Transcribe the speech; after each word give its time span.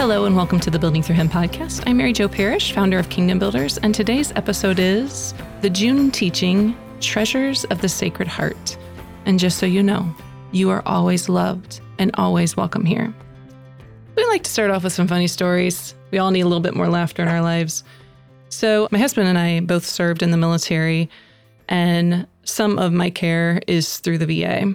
Hello, 0.00 0.24
and 0.24 0.34
welcome 0.34 0.58
to 0.60 0.70
the 0.70 0.78
Building 0.78 1.02
Through 1.02 1.16
Him 1.16 1.28
podcast. 1.28 1.82
I'm 1.86 1.98
Mary 1.98 2.14
Jo 2.14 2.26
Parrish, 2.26 2.72
founder 2.72 2.98
of 2.98 3.10
Kingdom 3.10 3.38
Builders, 3.38 3.76
and 3.76 3.94
today's 3.94 4.32
episode 4.34 4.78
is 4.78 5.34
the 5.60 5.68
June 5.68 6.10
teaching 6.10 6.74
Treasures 7.00 7.66
of 7.66 7.82
the 7.82 7.88
Sacred 7.90 8.26
Heart. 8.26 8.78
And 9.26 9.38
just 9.38 9.58
so 9.58 9.66
you 9.66 9.82
know, 9.82 10.10
you 10.52 10.70
are 10.70 10.82
always 10.86 11.28
loved 11.28 11.82
and 11.98 12.10
always 12.14 12.56
welcome 12.56 12.86
here. 12.86 13.12
We 14.16 14.24
like 14.24 14.42
to 14.44 14.50
start 14.50 14.70
off 14.70 14.84
with 14.84 14.94
some 14.94 15.06
funny 15.06 15.26
stories. 15.26 15.94
We 16.12 16.16
all 16.18 16.30
need 16.30 16.40
a 16.40 16.48
little 16.48 16.62
bit 16.62 16.74
more 16.74 16.88
laughter 16.88 17.20
in 17.20 17.28
our 17.28 17.42
lives. 17.42 17.84
So, 18.48 18.88
my 18.90 18.98
husband 18.98 19.28
and 19.28 19.36
I 19.36 19.60
both 19.60 19.84
served 19.84 20.22
in 20.22 20.30
the 20.30 20.38
military, 20.38 21.10
and 21.68 22.26
some 22.44 22.78
of 22.78 22.94
my 22.94 23.10
care 23.10 23.60
is 23.66 23.98
through 23.98 24.16
the 24.16 24.40
VA. 24.40 24.74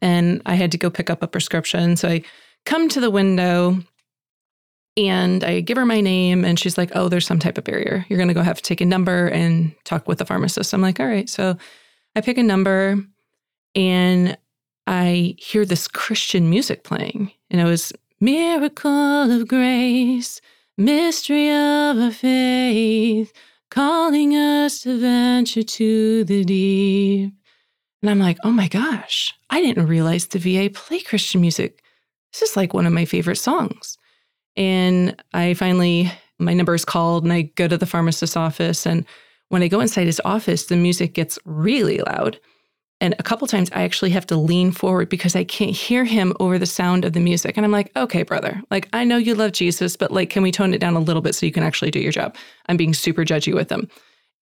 And 0.00 0.40
I 0.46 0.54
had 0.54 0.70
to 0.70 0.78
go 0.78 0.90
pick 0.90 1.10
up 1.10 1.24
a 1.24 1.26
prescription. 1.26 1.96
So, 1.96 2.08
I 2.08 2.22
come 2.66 2.88
to 2.90 3.00
the 3.00 3.10
window 3.10 3.82
and 4.96 5.44
I 5.44 5.60
give 5.60 5.76
her 5.76 5.86
my 5.86 6.00
name, 6.00 6.44
and 6.44 6.58
she's 6.58 6.76
like, 6.76 6.90
Oh, 6.94 7.08
there's 7.08 7.26
some 7.26 7.38
type 7.38 7.58
of 7.58 7.64
barrier. 7.64 8.04
You're 8.08 8.18
going 8.18 8.28
to 8.28 8.34
go 8.34 8.42
have 8.42 8.56
to 8.56 8.62
take 8.62 8.80
a 8.80 8.86
number 8.86 9.28
and 9.28 9.74
talk 9.84 10.08
with 10.08 10.18
the 10.18 10.26
pharmacist. 10.26 10.72
I'm 10.72 10.82
like, 10.82 11.00
All 11.00 11.06
right. 11.06 11.28
So 11.28 11.56
I 12.16 12.20
pick 12.20 12.38
a 12.38 12.42
number 12.42 12.96
and 13.74 14.36
I 14.86 15.36
hear 15.38 15.64
this 15.64 15.86
Christian 15.86 16.50
music 16.50 16.82
playing. 16.82 17.30
And 17.50 17.60
it 17.60 17.64
was 17.64 17.92
Miracle 18.20 19.30
of 19.30 19.46
Grace, 19.46 20.40
Mystery 20.76 21.50
of 21.50 21.96
a 21.98 22.10
Faith, 22.10 23.32
calling 23.70 24.34
us 24.34 24.80
to 24.80 24.98
venture 24.98 25.62
to 25.62 26.24
the 26.24 26.44
deep. 26.44 27.32
And 28.02 28.10
I'm 28.10 28.18
like, 28.18 28.38
Oh 28.42 28.50
my 28.50 28.66
gosh, 28.66 29.34
I 29.50 29.60
didn't 29.60 29.86
realize 29.86 30.26
the 30.26 30.38
VA 30.38 30.70
play 30.72 31.00
Christian 31.00 31.40
music. 31.40 31.82
This 32.32 32.42
is 32.42 32.56
like 32.56 32.74
one 32.74 32.86
of 32.86 32.92
my 32.92 33.04
favorite 33.04 33.36
songs. 33.36 33.96
And 34.56 35.20
I 35.32 35.54
finally, 35.54 36.10
my 36.38 36.54
number 36.54 36.74
is 36.74 36.84
called 36.84 37.24
and 37.24 37.32
I 37.32 37.42
go 37.42 37.68
to 37.68 37.78
the 37.78 37.86
pharmacist's 37.86 38.36
office. 38.36 38.86
And 38.86 39.04
when 39.48 39.62
I 39.62 39.68
go 39.68 39.80
inside 39.80 40.06
his 40.06 40.20
office, 40.24 40.66
the 40.66 40.76
music 40.76 41.14
gets 41.14 41.38
really 41.44 41.98
loud. 41.98 42.38
And 43.02 43.14
a 43.18 43.22
couple 43.22 43.46
times 43.46 43.70
I 43.72 43.82
actually 43.82 44.10
have 44.10 44.26
to 44.26 44.36
lean 44.36 44.72
forward 44.72 45.08
because 45.08 45.34
I 45.34 45.44
can't 45.44 45.70
hear 45.70 46.04
him 46.04 46.34
over 46.38 46.58
the 46.58 46.66
sound 46.66 47.04
of 47.04 47.14
the 47.14 47.20
music. 47.20 47.56
And 47.56 47.64
I'm 47.64 47.72
like, 47.72 47.90
okay, 47.96 48.22
brother, 48.22 48.60
like 48.70 48.88
I 48.92 49.04
know 49.04 49.16
you 49.16 49.34
love 49.34 49.52
Jesus, 49.52 49.96
but 49.96 50.10
like, 50.10 50.28
can 50.28 50.42
we 50.42 50.52
tone 50.52 50.74
it 50.74 50.80
down 50.80 50.96
a 50.96 51.00
little 51.00 51.22
bit 51.22 51.34
so 51.34 51.46
you 51.46 51.52
can 51.52 51.62
actually 51.62 51.90
do 51.90 52.00
your 52.00 52.12
job? 52.12 52.36
I'm 52.66 52.76
being 52.76 52.92
super 52.92 53.24
judgy 53.24 53.54
with 53.54 53.72
him. 53.72 53.88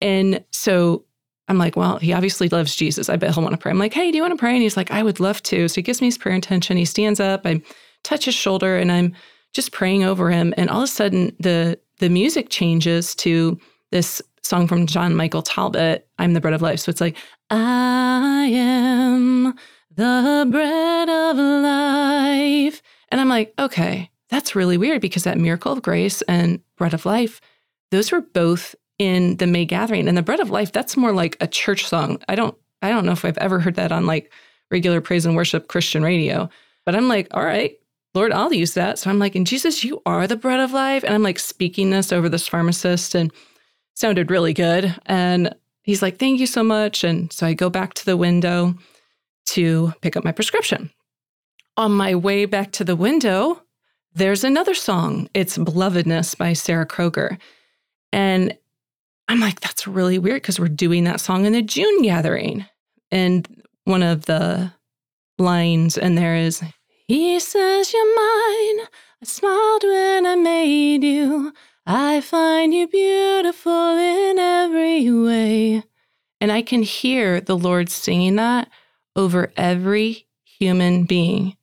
And 0.00 0.44
so 0.50 1.04
I'm 1.46 1.56
like, 1.56 1.76
well, 1.76 1.98
he 1.98 2.12
obviously 2.12 2.48
loves 2.48 2.74
Jesus. 2.74 3.08
I 3.08 3.16
bet 3.16 3.32
he'll 3.32 3.42
want 3.42 3.54
to 3.54 3.58
pray. 3.58 3.70
I'm 3.70 3.78
like, 3.78 3.94
hey, 3.94 4.10
do 4.10 4.16
you 4.16 4.22
want 4.22 4.32
to 4.32 4.38
pray? 4.38 4.52
And 4.52 4.62
he's 4.62 4.76
like, 4.76 4.90
I 4.90 5.02
would 5.02 5.20
love 5.20 5.42
to. 5.44 5.68
So 5.68 5.76
he 5.76 5.82
gives 5.82 6.00
me 6.00 6.08
his 6.08 6.18
prayer 6.18 6.34
intention. 6.34 6.76
He 6.76 6.84
stands 6.84 7.20
up. 7.20 7.46
I 7.46 7.62
touch 8.02 8.24
his 8.24 8.34
shoulder 8.34 8.76
and 8.76 8.92
I'm 8.92 9.14
just 9.52 9.72
praying 9.72 10.04
over 10.04 10.30
him. 10.30 10.54
And 10.56 10.70
all 10.70 10.78
of 10.78 10.84
a 10.84 10.88
sudden, 10.88 11.34
the 11.40 11.78
the 11.98 12.08
music 12.08 12.48
changes 12.48 13.14
to 13.16 13.58
this 13.90 14.22
song 14.42 14.66
from 14.66 14.86
John 14.86 15.14
Michael 15.14 15.42
Talbot, 15.42 16.08
I'm 16.18 16.32
the 16.32 16.40
bread 16.40 16.54
of 16.54 16.62
life. 16.62 16.80
So 16.80 16.90
it's 16.90 17.00
like, 17.00 17.16
I 17.50 18.48
am 18.52 19.54
the 19.94 20.46
bread 20.50 21.08
of 21.08 21.36
life. 21.36 22.82
And 23.10 23.20
I'm 23.20 23.28
like, 23.28 23.52
okay, 23.58 24.10
that's 24.30 24.54
really 24.54 24.76
weird 24.76 25.00
because 25.00 25.24
that 25.24 25.38
miracle 25.38 25.72
of 25.72 25.82
grace 25.82 26.22
and 26.22 26.60
bread 26.76 26.94
of 26.94 27.06
life, 27.06 27.40
those 27.90 28.12
were 28.12 28.20
both 28.20 28.74
in 28.98 29.36
the 29.36 29.46
May 29.46 29.64
gathering. 29.64 30.08
And 30.08 30.16
the 30.16 30.22
bread 30.22 30.40
of 30.40 30.50
life, 30.50 30.72
that's 30.72 30.96
more 30.96 31.12
like 31.12 31.36
a 31.40 31.46
church 31.46 31.86
song. 31.86 32.20
I 32.28 32.34
don't 32.34 32.56
I 32.80 32.90
don't 32.90 33.04
know 33.04 33.12
if 33.12 33.24
I've 33.24 33.38
ever 33.38 33.58
heard 33.58 33.74
that 33.74 33.92
on 33.92 34.06
like 34.06 34.32
regular 34.70 35.00
praise 35.00 35.26
and 35.26 35.34
worship 35.34 35.68
Christian 35.68 36.02
radio. 36.02 36.48
But 36.84 36.94
I'm 36.94 37.08
like, 37.08 37.28
all 37.32 37.44
right, 37.44 37.76
Lord, 38.18 38.32
I'll 38.32 38.52
use 38.52 38.74
that. 38.74 38.98
So 38.98 39.10
I'm 39.10 39.20
like, 39.20 39.36
and 39.36 39.46
Jesus, 39.46 39.84
you 39.84 40.02
are 40.04 40.26
the 40.26 40.34
bread 40.34 40.58
of 40.58 40.72
life. 40.72 41.04
And 41.04 41.14
I'm 41.14 41.22
like 41.22 41.38
speaking 41.38 41.90
this 41.90 42.10
over 42.10 42.28
this 42.28 42.48
pharmacist 42.48 43.14
and 43.14 43.32
sounded 43.94 44.28
really 44.28 44.52
good. 44.52 44.92
And 45.06 45.54
he's 45.82 46.02
like, 46.02 46.18
thank 46.18 46.40
you 46.40 46.48
so 46.48 46.64
much. 46.64 47.04
And 47.04 47.32
so 47.32 47.46
I 47.46 47.54
go 47.54 47.70
back 47.70 47.94
to 47.94 48.04
the 48.04 48.16
window 48.16 48.74
to 49.50 49.92
pick 50.00 50.16
up 50.16 50.24
my 50.24 50.32
prescription. 50.32 50.90
On 51.76 51.92
my 51.92 52.16
way 52.16 52.44
back 52.44 52.72
to 52.72 52.82
the 52.82 52.96
window, 52.96 53.62
there's 54.14 54.42
another 54.42 54.74
song. 54.74 55.30
It's 55.32 55.56
Belovedness 55.56 56.36
by 56.36 56.54
Sarah 56.54 56.88
Kroger. 56.88 57.38
And 58.12 58.58
I'm 59.28 59.38
like, 59.38 59.60
that's 59.60 59.86
really 59.86 60.18
weird 60.18 60.42
because 60.42 60.58
we're 60.58 60.66
doing 60.66 61.04
that 61.04 61.20
song 61.20 61.46
in 61.46 61.52
the 61.52 61.62
June 61.62 62.02
gathering. 62.02 62.66
And 63.12 63.62
one 63.84 64.02
of 64.02 64.26
the 64.26 64.72
lines 65.38 65.96
in 65.96 66.16
there 66.16 66.34
is, 66.34 66.64
he 67.08 67.40
says 67.40 67.92
you're 67.92 68.16
mine. 68.16 68.86
I 69.20 69.24
smiled 69.24 69.82
when 69.82 70.26
I 70.26 70.36
made 70.36 71.02
you. 71.02 71.52
I 71.86 72.20
find 72.20 72.74
you 72.74 72.86
beautiful 72.86 73.96
in 73.96 74.38
every 74.38 75.10
way. 75.10 75.82
And 76.40 76.52
I 76.52 76.60
can 76.60 76.82
hear 76.82 77.40
the 77.40 77.56
Lord 77.56 77.88
singing 77.88 78.36
that 78.36 78.68
over 79.16 79.50
every 79.56 80.26
human 80.44 81.04
being, 81.04 81.56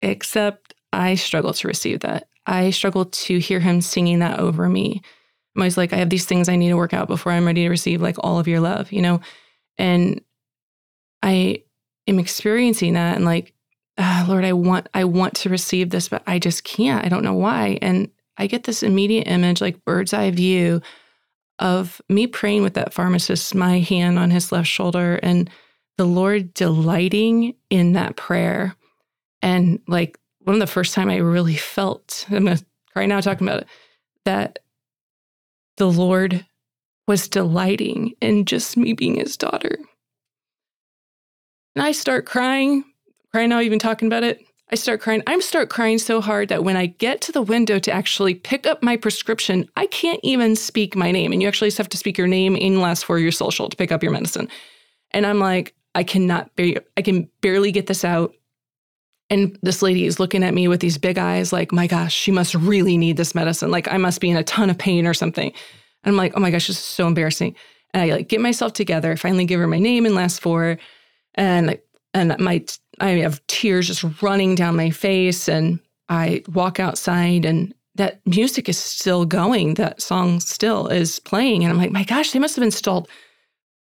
except 0.00 0.74
I 0.94 1.14
struggle 1.14 1.52
to 1.52 1.68
receive 1.68 2.00
that. 2.00 2.28
I 2.46 2.70
struggle 2.70 3.04
to 3.04 3.38
hear 3.38 3.60
him 3.60 3.82
singing 3.82 4.20
that 4.20 4.40
over 4.40 4.68
me. 4.68 5.02
I'm 5.54 5.62
always 5.62 5.76
like, 5.76 5.92
I 5.92 5.96
have 5.96 6.10
these 6.10 6.24
things 6.24 6.48
I 6.48 6.56
need 6.56 6.70
to 6.70 6.76
work 6.76 6.94
out 6.94 7.06
before 7.06 7.32
I'm 7.32 7.44
ready 7.46 7.64
to 7.64 7.68
receive 7.68 8.00
like 8.00 8.16
all 8.20 8.38
of 8.38 8.48
your 8.48 8.60
love, 8.60 8.92
you 8.92 9.02
know? 9.02 9.20
And 9.76 10.22
I 11.22 11.64
am 12.06 12.18
experiencing 12.18 12.94
that 12.94 13.16
and 13.16 13.26
like 13.26 13.52
ah, 13.98 14.24
Lord, 14.28 14.44
I 14.44 14.52
want 14.52 14.88
I 14.94 15.04
want 15.04 15.34
to 15.36 15.48
receive 15.48 15.90
this, 15.90 16.08
but 16.08 16.22
I 16.26 16.38
just 16.38 16.64
can't. 16.64 17.04
I 17.04 17.08
don't 17.08 17.24
know 17.24 17.34
why. 17.34 17.78
And 17.82 18.10
I 18.36 18.46
get 18.46 18.64
this 18.64 18.82
immediate 18.82 19.26
image, 19.26 19.60
like 19.60 19.84
bird's 19.84 20.14
eye 20.14 20.30
view 20.30 20.80
of 21.58 22.00
me 22.08 22.26
praying 22.26 22.62
with 22.62 22.74
that 22.74 22.94
pharmacist, 22.94 23.54
my 23.54 23.80
hand 23.80 24.18
on 24.18 24.30
his 24.30 24.52
left 24.52 24.68
shoulder, 24.68 25.18
and 25.22 25.50
the 25.96 26.04
Lord 26.04 26.54
delighting 26.54 27.54
in 27.70 27.94
that 27.94 28.16
prayer. 28.16 28.76
And 29.42 29.80
like 29.88 30.18
one 30.40 30.54
of 30.54 30.60
the 30.60 30.66
first 30.68 30.94
time 30.94 31.10
I 31.10 31.16
really 31.16 31.56
felt, 31.56 32.24
I'm 32.30 32.44
gonna 32.44 32.60
cry 32.92 33.06
now 33.06 33.20
talking 33.20 33.46
about 33.46 33.62
it, 33.62 33.68
that 34.24 34.60
the 35.76 35.90
Lord 35.90 36.46
was 37.08 37.28
delighting 37.28 38.14
in 38.20 38.44
just 38.44 38.76
me 38.76 38.92
being 38.92 39.16
his 39.16 39.36
daughter. 39.36 39.76
And 41.74 41.84
I 41.84 41.92
start 41.92 42.26
crying 42.26 42.84
crying 43.32 43.50
now, 43.50 43.60
even 43.60 43.78
talking 43.78 44.06
about 44.06 44.24
it. 44.24 44.40
I 44.70 44.74
start 44.74 45.00
crying. 45.00 45.22
I 45.26 45.38
start 45.40 45.70
crying 45.70 45.98
so 45.98 46.20
hard 46.20 46.48
that 46.50 46.62
when 46.62 46.76
I 46.76 46.86
get 46.86 47.22
to 47.22 47.32
the 47.32 47.40
window 47.40 47.78
to 47.78 47.90
actually 47.90 48.34
pick 48.34 48.66
up 48.66 48.82
my 48.82 48.96
prescription, 48.96 49.66
I 49.76 49.86
can't 49.86 50.20
even 50.22 50.56
speak 50.56 50.94
my 50.94 51.10
name. 51.10 51.32
And 51.32 51.40
you 51.40 51.48
actually 51.48 51.68
just 51.68 51.78
have 51.78 51.88
to 51.90 51.96
speak 51.96 52.18
your 52.18 52.26
name 52.26 52.54
and 52.54 52.80
last 52.80 53.04
four 53.04 53.18
your 53.18 53.32
social 53.32 53.70
to 53.70 53.76
pick 53.76 53.92
up 53.92 54.02
your 54.02 54.12
medicine. 54.12 54.48
And 55.12 55.24
I'm 55.24 55.38
like, 55.38 55.74
I 55.94 56.04
cannot, 56.04 56.54
be- 56.54 56.78
I 56.96 57.02
can 57.02 57.30
barely 57.40 57.72
get 57.72 57.86
this 57.86 58.04
out. 58.04 58.34
And 59.30 59.58
this 59.62 59.82
lady 59.82 60.04
is 60.04 60.20
looking 60.20 60.44
at 60.44 60.54
me 60.54 60.68
with 60.68 60.80
these 60.80 60.98
big 60.98 61.18
eyes, 61.18 61.52
like, 61.52 61.72
my 61.72 61.86
gosh, 61.86 62.14
she 62.14 62.30
must 62.30 62.54
really 62.54 62.96
need 62.96 63.16
this 63.16 63.34
medicine. 63.34 63.70
Like, 63.70 63.90
I 63.90 63.96
must 63.96 64.20
be 64.20 64.30
in 64.30 64.36
a 64.36 64.44
ton 64.44 64.70
of 64.70 64.78
pain 64.78 65.06
or 65.06 65.14
something. 65.14 65.52
And 66.04 66.12
I'm 66.12 66.16
like, 66.16 66.32
oh 66.36 66.40
my 66.40 66.50
gosh, 66.50 66.66
this 66.66 66.78
is 66.78 66.84
so 66.84 67.06
embarrassing. 67.06 67.54
And 67.92 68.02
I 68.02 68.14
like 68.16 68.28
get 68.28 68.40
myself 68.40 68.74
together, 68.74 69.16
finally 69.16 69.44
give 69.44 69.60
her 69.60 69.66
my 69.66 69.78
name 69.78 70.06
and 70.06 70.14
last 70.14 70.40
four, 70.40 70.78
and 71.34 71.68
like, 71.68 71.84
and 72.14 72.38
my 72.38 72.64
I 73.00 73.10
have 73.10 73.44
tears 73.46 73.86
just 73.86 74.04
running 74.22 74.54
down 74.54 74.76
my 74.76 74.90
face. 74.90 75.48
And 75.48 75.80
I 76.08 76.42
walk 76.48 76.80
outside 76.80 77.44
and 77.44 77.74
that 77.94 78.20
music 78.26 78.68
is 78.68 78.78
still 78.78 79.24
going. 79.24 79.74
That 79.74 80.00
song 80.00 80.40
still 80.40 80.86
is 80.88 81.18
playing. 81.18 81.64
And 81.64 81.72
I'm 81.72 81.78
like, 81.78 81.90
my 81.90 82.04
gosh, 82.04 82.30
they 82.32 82.38
must 82.38 82.56
have 82.56 82.64
installed 82.64 83.08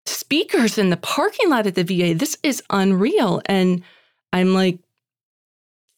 speakers 0.06 0.78
in 0.78 0.90
the 0.90 0.96
parking 0.96 1.50
lot 1.50 1.66
at 1.66 1.74
the 1.74 1.84
VA. 1.84 2.14
This 2.14 2.36
is 2.42 2.62
unreal. 2.70 3.42
And 3.46 3.82
I'm 4.32 4.54
like 4.54 4.78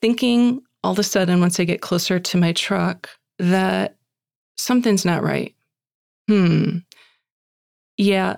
thinking 0.01 0.63
all 0.85 0.93
of 0.93 0.99
a 0.99 1.05
sudden, 1.05 1.41
once 1.41 1.61
I 1.61 1.65
get 1.65 1.81
closer 1.81 2.19
to 2.19 2.37
my 2.37 2.53
truck, 2.53 3.09
that 3.39 3.97
something's 4.57 5.05
not 5.05 5.23
right. 5.23 5.55
Hmm. 6.29 6.79
Yeah, 7.97 8.37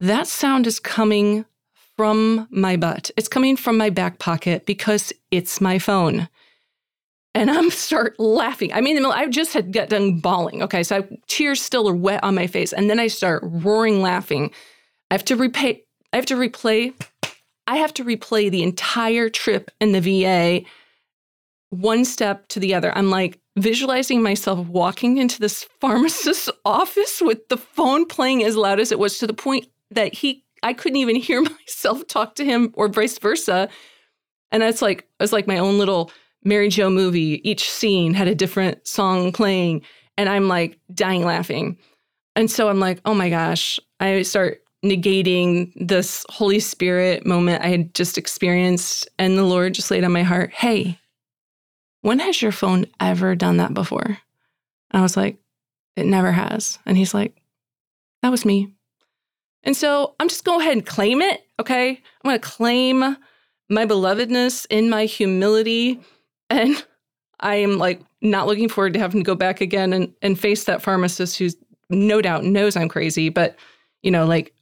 that 0.00 0.26
sound 0.26 0.66
is 0.66 0.80
coming 0.80 1.44
from 2.00 2.48
my 2.48 2.78
butt. 2.78 3.10
It's 3.18 3.28
coming 3.28 3.58
from 3.58 3.76
my 3.76 3.90
back 3.90 4.18
pocket 4.18 4.64
because 4.64 5.12
it's 5.30 5.60
my 5.60 5.78
phone. 5.78 6.30
And 7.34 7.50
I'm 7.50 7.70
start 7.88 8.18
laughing. 8.18 8.72
I 8.72 8.80
mean, 8.80 9.04
I 9.04 9.26
just 9.26 9.52
had 9.52 9.70
got 9.70 9.90
done 9.90 10.18
bawling. 10.18 10.62
Okay, 10.62 10.82
so 10.82 10.96
I, 10.96 11.18
tears 11.26 11.60
still 11.60 11.86
are 11.90 11.94
wet 11.94 12.24
on 12.24 12.34
my 12.34 12.46
face, 12.46 12.72
and 12.72 12.88
then 12.88 12.98
I 12.98 13.08
start 13.08 13.42
roaring 13.44 14.00
laughing. 14.00 14.50
I 15.10 15.14
have 15.14 15.26
to 15.26 15.36
repay. 15.36 15.84
I 16.14 16.16
have 16.16 16.24
to 16.24 16.36
replay. 16.36 16.94
I 17.66 17.76
have 17.76 17.92
to 17.92 18.02
replay 18.02 18.50
the 18.50 18.62
entire 18.62 19.28
trip 19.28 19.70
in 19.78 19.92
the 19.92 20.00
VA, 20.00 20.66
one 21.68 22.06
step 22.06 22.48
to 22.48 22.60
the 22.60 22.72
other. 22.72 22.96
I'm 22.96 23.10
like 23.10 23.38
visualizing 23.58 24.22
myself 24.22 24.66
walking 24.68 25.18
into 25.18 25.38
this 25.38 25.64
pharmacist's 25.82 26.48
office 26.64 27.20
with 27.20 27.46
the 27.48 27.58
phone 27.58 28.06
playing 28.06 28.42
as 28.42 28.56
loud 28.56 28.80
as 28.80 28.90
it 28.90 28.98
was 28.98 29.18
to 29.18 29.26
the 29.26 29.34
point 29.34 29.66
that 29.90 30.14
he 30.14 30.44
I 30.62 30.72
couldn't 30.72 30.98
even 30.98 31.16
hear 31.20 31.42
myself 31.42 32.06
talk 32.06 32.34
to 32.36 32.44
him 32.44 32.72
or 32.74 32.88
vice 32.88 33.18
versa. 33.18 33.68
And 34.52 34.62
that's 34.62 34.82
like, 34.82 35.00
it 35.00 35.22
was 35.22 35.32
like 35.32 35.46
my 35.46 35.58
own 35.58 35.78
little 35.78 36.10
Mary 36.44 36.68
Jo 36.68 36.90
movie. 36.90 37.40
Each 37.48 37.70
scene 37.70 38.14
had 38.14 38.28
a 38.28 38.34
different 38.34 38.86
song 38.86 39.32
playing, 39.32 39.82
and 40.16 40.28
I'm 40.28 40.48
like 40.48 40.78
dying 40.92 41.24
laughing. 41.24 41.78
And 42.36 42.50
so 42.50 42.68
I'm 42.68 42.80
like, 42.80 43.00
oh 43.04 43.14
my 43.14 43.28
gosh, 43.28 43.78
I 44.00 44.22
start 44.22 44.62
negating 44.84 45.72
this 45.76 46.24
Holy 46.30 46.60
Spirit 46.60 47.26
moment 47.26 47.62
I 47.62 47.68
had 47.68 47.94
just 47.94 48.16
experienced. 48.16 49.08
And 49.18 49.36
the 49.36 49.44
Lord 49.44 49.74
just 49.74 49.90
laid 49.90 50.04
on 50.04 50.12
my 50.12 50.22
heart, 50.22 50.52
hey, 50.52 50.98
when 52.02 52.18
has 52.18 52.40
your 52.40 52.52
phone 52.52 52.86
ever 52.98 53.34
done 53.34 53.58
that 53.58 53.74
before? 53.74 54.06
And 54.06 54.18
I 54.92 55.02
was 55.02 55.16
like, 55.16 55.38
it 55.96 56.06
never 56.06 56.32
has. 56.32 56.78
And 56.86 56.96
he's 56.96 57.12
like, 57.12 57.36
that 58.22 58.30
was 58.30 58.44
me. 58.44 58.72
And 59.64 59.76
so 59.76 60.14
I'm 60.20 60.28
just 60.28 60.44
go 60.44 60.58
ahead 60.58 60.72
and 60.72 60.86
claim 60.86 61.20
it. 61.20 61.42
Okay. 61.58 61.90
I'm 61.90 62.28
going 62.28 62.40
to 62.40 62.48
claim 62.48 63.16
my 63.68 63.86
belovedness 63.86 64.66
in 64.70 64.90
my 64.90 65.04
humility. 65.04 66.00
And 66.48 66.84
I 67.40 67.56
am 67.56 67.78
like 67.78 68.00
not 68.20 68.46
looking 68.46 68.68
forward 68.68 68.92
to 68.94 68.98
having 68.98 69.20
to 69.20 69.24
go 69.24 69.34
back 69.34 69.60
again 69.60 69.92
and, 69.92 70.12
and 70.22 70.38
face 70.38 70.64
that 70.64 70.82
pharmacist 70.82 71.38
who's 71.38 71.56
no 71.88 72.20
doubt 72.20 72.44
knows 72.44 72.76
I'm 72.76 72.88
crazy, 72.88 73.28
but 73.28 73.56
you 74.02 74.10
know, 74.10 74.26
like 74.26 74.54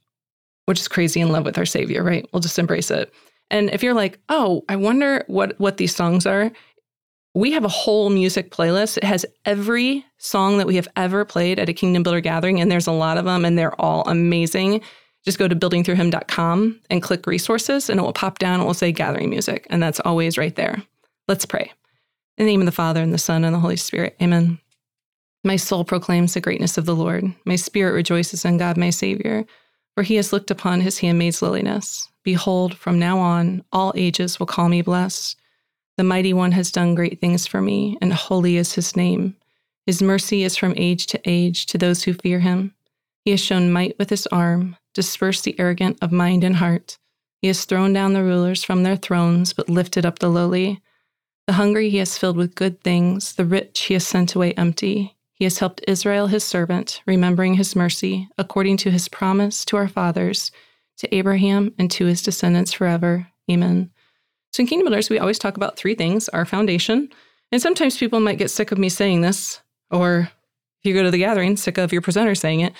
we're 0.67 0.73
just 0.73 0.91
crazy 0.91 1.19
in 1.19 1.31
love 1.31 1.45
with 1.45 1.57
our 1.57 1.65
Savior, 1.65 2.03
right? 2.03 2.27
We'll 2.31 2.41
just 2.41 2.59
embrace 2.59 2.91
it. 2.91 3.13
And 3.51 3.69
if 3.71 3.81
you're 3.81 3.93
like, 3.93 4.19
oh, 4.29 4.63
I 4.69 4.75
wonder 4.75 5.23
what 5.27 5.59
what 5.59 5.77
these 5.77 5.95
songs 5.95 6.25
are, 6.25 6.51
we 7.33 7.51
have 7.51 7.63
a 7.63 7.69
whole 7.69 8.09
music 8.09 8.51
playlist. 8.51 8.97
It 8.97 9.03
has 9.03 9.25
every 9.45 10.05
song 10.17 10.57
that 10.57 10.67
we 10.67 10.75
have 10.75 10.87
ever 10.95 11.25
played 11.25 11.59
at 11.59 11.69
a 11.69 11.73
Kingdom 11.73 12.03
Builder 12.03 12.21
gathering, 12.21 12.59
and 12.59 12.71
there's 12.71 12.87
a 12.87 12.91
lot 12.91 13.17
of 13.17 13.25
them, 13.25 13.45
and 13.45 13.57
they're 13.57 13.79
all 13.79 14.03
amazing. 14.07 14.81
Just 15.25 15.37
go 15.37 15.47
to 15.47 15.55
buildingthroughhim.com 15.55 16.79
and 16.89 17.03
click 17.03 17.27
resources, 17.27 17.89
and 17.89 17.99
it 17.99 18.03
will 18.03 18.13
pop 18.13 18.39
down. 18.39 18.61
It 18.61 18.65
will 18.65 18.73
say 18.73 18.91
gathering 18.91 19.29
music, 19.29 19.67
and 19.69 19.81
that's 19.81 19.99
always 19.99 20.37
right 20.37 20.55
there. 20.55 20.81
Let's 21.27 21.45
pray. 21.45 21.71
In 22.37 22.45
the 22.45 22.51
name 22.51 22.61
of 22.61 22.65
the 22.65 22.71
Father, 22.71 23.01
and 23.01 23.13
the 23.13 23.17
Son, 23.17 23.43
and 23.43 23.53
the 23.53 23.59
Holy 23.59 23.77
Spirit. 23.77 24.15
Amen. 24.21 24.59
My 25.43 25.55
soul 25.55 25.85
proclaims 25.85 26.33
the 26.33 26.41
greatness 26.41 26.77
of 26.77 26.85
the 26.85 26.95
Lord. 26.95 27.33
My 27.45 27.55
spirit 27.55 27.93
rejoices 27.93 28.43
in 28.43 28.57
God, 28.57 28.75
my 28.75 28.89
Savior, 28.89 29.45
for 29.93 30.03
he 30.03 30.15
has 30.15 30.33
looked 30.33 30.51
upon 30.51 30.81
his 30.81 30.99
handmaid's 30.99 31.41
lowliness. 31.41 32.09
Behold, 32.23 32.77
from 32.77 32.99
now 32.99 33.19
on, 33.19 33.63
all 33.71 33.93
ages 33.95 34.39
will 34.39 34.47
call 34.47 34.67
me 34.67 34.81
blessed. 34.81 35.38
The 35.99 36.05
mighty 36.05 36.31
one 36.31 36.53
has 36.53 36.71
done 36.71 36.95
great 36.95 37.19
things 37.19 37.45
for 37.45 37.61
me, 37.61 37.97
and 37.99 38.13
holy 38.13 38.55
is 38.55 38.71
his 38.71 38.95
name. 38.95 39.35
His 39.85 40.01
mercy 40.01 40.43
is 40.43 40.55
from 40.55 40.73
age 40.77 41.07
to 41.07 41.19
age 41.25 41.65
to 41.65 41.77
those 41.77 42.03
who 42.03 42.13
fear 42.13 42.39
him. 42.39 42.73
He 43.25 43.31
has 43.31 43.41
shown 43.41 43.69
might 43.69 43.99
with 43.99 44.09
his 44.09 44.25
arm, 44.27 44.77
dispersed 44.93 45.43
the 45.43 45.59
arrogant 45.59 45.97
of 46.01 46.13
mind 46.13 46.45
and 46.45 46.55
heart. 46.55 46.97
He 47.41 47.49
has 47.49 47.65
thrown 47.65 47.91
down 47.91 48.13
the 48.13 48.23
rulers 48.23 48.63
from 48.63 48.83
their 48.83 48.95
thrones, 48.95 49.51
but 49.51 49.67
lifted 49.67 50.05
up 50.05 50.19
the 50.19 50.29
lowly. 50.29 50.81
The 51.47 51.53
hungry 51.59 51.89
he 51.89 51.97
has 51.97 52.17
filled 52.17 52.37
with 52.37 52.55
good 52.55 52.79
things, 52.79 53.33
the 53.33 53.43
rich 53.43 53.81
he 53.81 53.93
has 53.95 54.07
sent 54.07 54.35
away 54.35 54.53
empty. 54.53 55.17
He 55.33 55.43
has 55.43 55.59
helped 55.59 55.83
Israel 55.85 56.27
his 56.27 56.45
servant, 56.45 57.01
remembering 57.05 57.55
his 57.55 57.75
mercy, 57.75 58.29
according 58.37 58.77
to 58.77 58.89
his 58.89 59.09
promise 59.09 59.65
to 59.65 59.75
our 59.75 59.89
fathers, 59.89 60.49
to 60.99 61.13
Abraham 61.13 61.73
and 61.77 61.91
to 61.91 62.05
his 62.05 62.21
descendants 62.21 62.71
forever. 62.71 63.27
Amen. 63.51 63.91
So 64.51 64.61
in 64.61 64.67
Kingdom 64.67 64.85
Builders, 64.85 65.09
we 65.09 65.19
always 65.19 65.39
talk 65.39 65.57
about 65.57 65.77
three 65.77 65.95
things 65.95 66.29
our 66.29 66.45
foundation. 66.45 67.09
And 67.51 67.61
sometimes 67.61 67.97
people 67.97 68.19
might 68.19 68.37
get 68.37 68.51
sick 68.51 68.71
of 68.71 68.77
me 68.77 68.89
saying 68.89 69.21
this, 69.21 69.61
or 69.91 70.29
if 70.81 70.85
you 70.85 70.93
go 70.93 71.03
to 71.03 71.11
the 71.11 71.17
gathering, 71.17 71.57
sick 71.57 71.77
of 71.77 71.91
your 71.91 72.01
presenter 72.01 72.35
saying 72.35 72.61
it. 72.61 72.73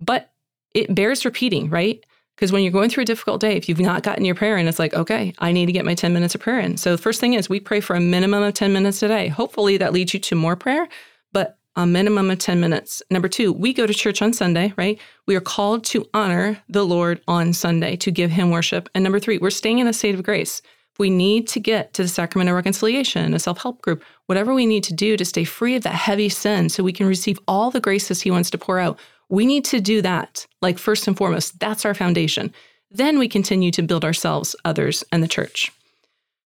But 0.00 0.32
it 0.74 0.94
bears 0.94 1.24
repeating, 1.24 1.70
right? 1.70 2.04
Because 2.34 2.50
when 2.50 2.62
you're 2.62 2.72
going 2.72 2.90
through 2.90 3.02
a 3.02 3.06
difficult 3.06 3.40
day, 3.40 3.56
if 3.56 3.68
you've 3.68 3.78
not 3.78 4.02
gotten 4.02 4.24
your 4.24 4.34
prayer 4.34 4.56
in, 4.56 4.66
it's 4.66 4.80
like, 4.80 4.92
okay, 4.94 5.32
I 5.38 5.52
need 5.52 5.66
to 5.66 5.72
get 5.72 5.84
my 5.84 5.94
10 5.94 6.12
minutes 6.12 6.34
of 6.34 6.40
prayer 6.40 6.58
in. 6.58 6.76
So 6.76 6.90
the 6.90 7.00
first 7.00 7.20
thing 7.20 7.34
is 7.34 7.48
we 7.48 7.60
pray 7.60 7.80
for 7.80 7.94
a 7.94 8.00
minimum 8.00 8.42
of 8.42 8.54
10 8.54 8.72
minutes 8.72 9.02
a 9.02 9.08
day. 9.08 9.28
Hopefully 9.28 9.76
that 9.76 9.92
leads 9.92 10.14
you 10.14 10.20
to 10.20 10.34
more 10.34 10.56
prayer, 10.56 10.88
but 11.32 11.58
a 11.76 11.86
minimum 11.86 12.30
of 12.30 12.38
10 12.38 12.60
minutes. 12.60 13.02
Number 13.10 13.28
two, 13.28 13.52
we 13.52 13.72
go 13.72 13.86
to 13.86 13.94
church 13.94 14.20
on 14.20 14.32
Sunday, 14.32 14.72
right? 14.76 15.00
We 15.26 15.36
are 15.36 15.40
called 15.40 15.84
to 15.86 16.08
honor 16.12 16.62
the 16.68 16.84
Lord 16.84 17.20
on 17.28 17.52
Sunday, 17.52 17.96
to 17.96 18.10
give 18.10 18.30
him 18.30 18.50
worship. 18.50 18.88
And 18.94 19.04
number 19.04 19.20
three, 19.20 19.38
we're 19.38 19.50
staying 19.50 19.78
in 19.78 19.86
a 19.86 19.92
state 19.92 20.14
of 20.14 20.22
grace 20.22 20.60
we 20.98 21.10
need 21.10 21.48
to 21.48 21.60
get 21.60 21.92
to 21.94 22.02
the 22.02 22.08
sacrament 22.08 22.48
of 22.48 22.56
reconciliation, 22.56 23.34
a 23.34 23.38
self 23.38 23.60
help 23.60 23.82
group, 23.82 24.02
whatever 24.26 24.54
we 24.54 24.66
need 24.66 24.84
to 24.84 24.94
do 24.94 25.16
to 25.16 25.24
stay 25.24 25.44
free 25.44 25.76
of 25.76 25.82
that 25.82 25.94
heavy 25.94 26.28
sin 26.28 26.68
so 26.68 26.82
we 26.82 26.92
can 26.92 27.06
receive 27.06 27.38
all 27.48 27.70
the 27.70 27.80
graces 27.80 28.22
He 28.22 28.30
wants 28.30 28.50
to 28.50 28.58
pour 28.58 28.78
out, 28.78 28.98
we 29.28 29.46
need 29.46 29.64
to 29.66 29.80
do 29.80 30.02
that. 30.02 30.46
Like, 30.62 30.78
first 30.78 31.06
and 31.08 31.16
foremost, 31.16 31.58
that's 31.58 31.84
our 31.84 31.94
foundation. 31.94 32.52
Then 32.90 33.18
we 33.18 33.28
continue 33.28 33.70
to 33.72 33.82
build 33.82 34.04
ourselves, 34.04 34.54
others, 34.64 35.02
and 35.10 35.22
the 35.22 35.28
church. 35.28 35.72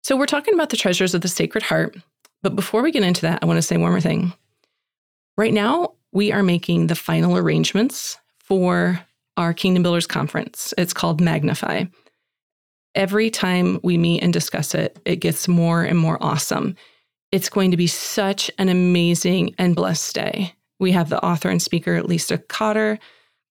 So, 0.03 0.17
we're 0.17 0.27
talking 0.27 0.55
about 0.55 0.71
the 0.71 0.77
treasures 0.77 1.15
of 1.15 1.23
the 1.23 1.29
Sacred 1.29 1.65
Heart. 1.65 1.97
But 2.43 2.55
before 2.55 2.83
we 2.83 2.93
get 2.93 3.03
into 3.03 3.23
that, 3.23 3.41
I 3.43 3.47
want 3.47 3.57
to 3.57 3.63
say 3.63 3.77
one 3.77 3.91
more 3.91 4.01
thing. 4.01 4.33
Right 5.37 5.53
now, 5.53 5.95
we 6.13 6.31
are 6.31 6.43
making 6.43 6.87
the 6.87 6.95
final 6.95 7.37
arrangements 7.37 8.19
for 8.39 9.01
our 9.37 9.53
Kingdom 9.53 9.83
Builders 9.83 10.07
Conference. 10.07 10.73
It's 10.79 10.93
called 10.93 11.21
Magnify 11.21 11.85
every 12.97 13.31
time 13.31 13.79
we 13.83 13.97
meet 13.97 14.23
and 14.23 14.33
discuss 14.33 14.75
it, 14.75 14.99
it 15.05 15.17
gets 15.17 15.47
more 15.47 15.85
and 15.85 15.99
more 15.99 16.19
awesome. 16.21 16.75
It's 17.31 17.49
going 17.49 17.71
to 17.71 17.77
be 17.77 17.87
such 17.87 18.51
an 18.59 18.69
amazing 18.69 19.55
and 19.59 19.77
blessed 19.77 20.15
day. 20.15 20.55
We 20.81 20.93
have 20.93 21.09
the 21.09 21.25
author 21.25 21.49
and 21.49 21.63
speaker, 21.63 22.03
Lisa 22.03 22.39
Cotter, 22.39 22.99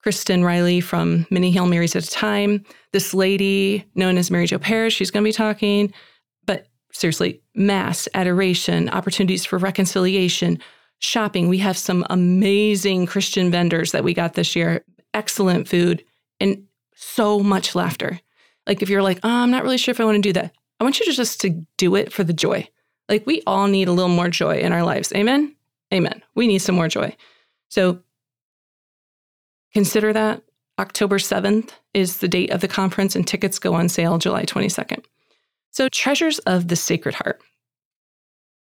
Kristen 0.02 0.44
Riley 0.44 0.82
from 0.82 1.26
Many 1.32 1.52
Hail 1.52 1.66
Marys 1.66 1.96
at 1.96 2.04
a 2.04 2.10
Time, 2.10 2.64
this 2.94 3.14
lady 3.14 3.86
known 3.96 4.18
as 4.18 4.30
Mary 4.30 4.46
Jo 4.46 4.60
Parrish, 4.60 4.96
she's 4.96 5.10
going 5.10 5.24
to 5.24 5.28
be 5.28 5.34
talking. 5.34 5.92
But 6.46 6.68
seriously, 6.92 7.42
mass, 7.56 8.08
adoration, 8.14 8.90
opportunities 8.90 9.46
for 9.46 9.58
reconciliation, 9.58 10.60
shopping. 11.00 11.48
We 11.48 11.58
have 11.58 11.78
some 11.78 12.06
amazing 12.10 13.08
Christian 13.08 13.50
vendors 13.50 13.94
that 13.94 14.04
we 14.04 14.14
got 14.14 14.36
this 14.36 14.56
year, 14.56 14.86
excellent 15.14 15.68
food, 15.68 16.06
and 16.40 16.66
so 16.96 17.40
much 17.40 17.74
laughter. 17.74 18.20
Like 18.68 18.82
if 18.82 18.90
you're 18.90 19.04
like, 19.04 19.20
oh, 19.24 19.30
I'm 19.30 19.52
not 19.52 19.64
really 19.64 19.78
sure 19.78 19.92
if 19.92 20.00
I 20.00 20.06
want 20.06 20.16
to 20.16 20.22
do 20.22 20.34
that, 20.34 20.54
I 20.80 20.84
want 20.84 21.00
you 21.00 21.06
to 21.06 21.14
just 21.14 21.42
to 21.42 21.66
do 21.78 21.96
it 21.96 22.12
for 22.12 22.24
the 22.24 22.34
joy. 22.34 22.68
Like 23.08 23.26
we 23.26 23.42
all 23.46 23.68
need 23.68 23.88
a 23.88 23.94
little 23.94 24.10
more 24.10 24.30
joy 24.30 24.58
in 24.58 24.72
our 24.72 24.84
lives. 24.84 25.14
Amen. 25.14 25.56
Amen. 25.94 26.24
We 26.34 26.48
need 26.48 26.60
some 26.60 26.76
more 26.76 26.88
joy. 26.88 27.16
So 27.70 28.00
consider 29.74 30.12
that 30.14 30.42
October 30.80 31.20
7th 31.20 31.70
is 31.94 32.18
the 32.18 32.28
date 32.28 32.52
of 32.52 32.62
the 32.62 32.68
conference 32.68 33.16
and 33.16 33.28
tickets 33.28 33.60
go 33.60 33.74
on 33.74 33.88
sale 33.88 34.18
July 34.18 34.44
22nd. 34.46 35.04
So 35.72 35.90
treasures 35.90 36.40
of 36.40 36.68
the 36.68 36.76
Sacred 36.76 37.16
Heart. 37.16 37.42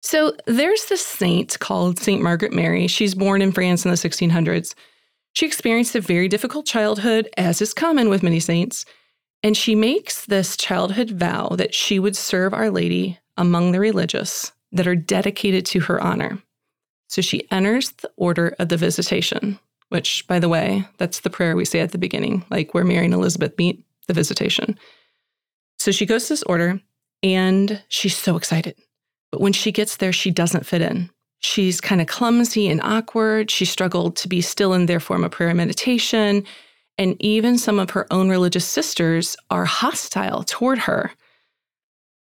So 0.01 0.33
there's 0.45 0.85
this 0.85 1.05
saint 1.05 1.59
called 1.59 1.99
Saint 1.99 2.21
Margaret 2.21 2.53
Mary. 2.53 2.87
She's 2.87 3.15
born 3.15 3.41
in 3.41 3.51
France 3.51 3.83
in 3.83 3.91
the 3.91 3.97
1600s. 3.97 4.75
She 5.33 5.45
experienced 5.45 5.95
a 5.95 6.01
very 6.01 6.27
difficult 6.27 6.65
childhood, 6.65 7.29
as 7.37 7.61
is 7.61 7.73
common 7.73 8.09
with 8.09 8.23
many 8.23 8.39
saints, 8.39 8.85
and 9.43 9.55
she 9.55 9.75
makes 9.75 10.25
this 10.25 10.57
childhood 10.57 11.11
vow 11.11 11.49
that 11.49 11.73
she 11.73 11.99
would 11.99 12.15
serve 12.15 12.53
Our 12.53 12.69
Lady 12.69 13.19
among 13.37 13.71
the 13.71 13.79
religious 13.79 14.51
that 14.71 14.87
are 14.87 14.95
dedicated 14.95 15.65
to 15.67 15.79
her 15.81 16.01
honor. 16.01 16.41
So 17.07 17.21
she 17.21 17.49
enters 17.51 17.91
the 17.91 18.11
order 18.17 18.55
of 18.59 18.69
the 18.69 18.77
visitation, 18.77 19.57
which, 19.89 20.27
by 20.27 20.39
the 20.39 20.49
way, 20.49 20.87
that's 20.97 21.21
the 21.21 21.29
prayer 21.29 21.55
we 21.55 21.65
say 21.65 21.79
at 21.79 21.91
the 21.91 21.97
beginning, 21.97 22.45
like 22.49 22.73
where 22.73 22.83
Mary 22.83 23.05
and 23.05 23.13
Elizabeth 23.13 23.57
meet, 23.57 23.83
the 24.07 24.13
visitation. 24.13 24.77
So 25.77 25.91
she 25.91 26.05
goes 26.05 26.27
to 26.27 26.33
this 26.33 26.43
order 26.43 26.81
and 27.23 27.81
she's 27.87 28.17
so 28.17 28.35
excited. 28.35 28.75
But 29.31 29.41
when 29.41 29.53
she 29.53 29.71
gets 29.71 29.97
there, 29.97 30.13
she 30.13 30.31
doesn't 30.31 30.65
fit 30.65 30.81
in. 30.81 31.09
She's 31.39 31.79
kind 31.79 32.01
of 32.01 32.07
clumsy 32.07 32.67
and 32.67 32.81
awkward. 32.81 33.49
She 33.49 33.65
struggled 33.65 34.15
to 34.17 34.27
be 34.27 34.41
still 34.41 34.73
in 34.73 34.87
their 34.87 34.99
form 34.99 35.23
of 35.23 35.31
prayer 35.31 35.49
and 35.49 35.57
meditation. 35.57 36.43
And 36.99 37.15
even 37.21 37.57
some 37.57 37.79
of 37.79 37.91
her 37.91 38.05
own 38.11 38.29
religious 38.29 38.65
sisters 38.65 39.37
are 39.49 39.63
hostile 39.63 40.43
toward 40.43 40.79
her. 40.79 41.11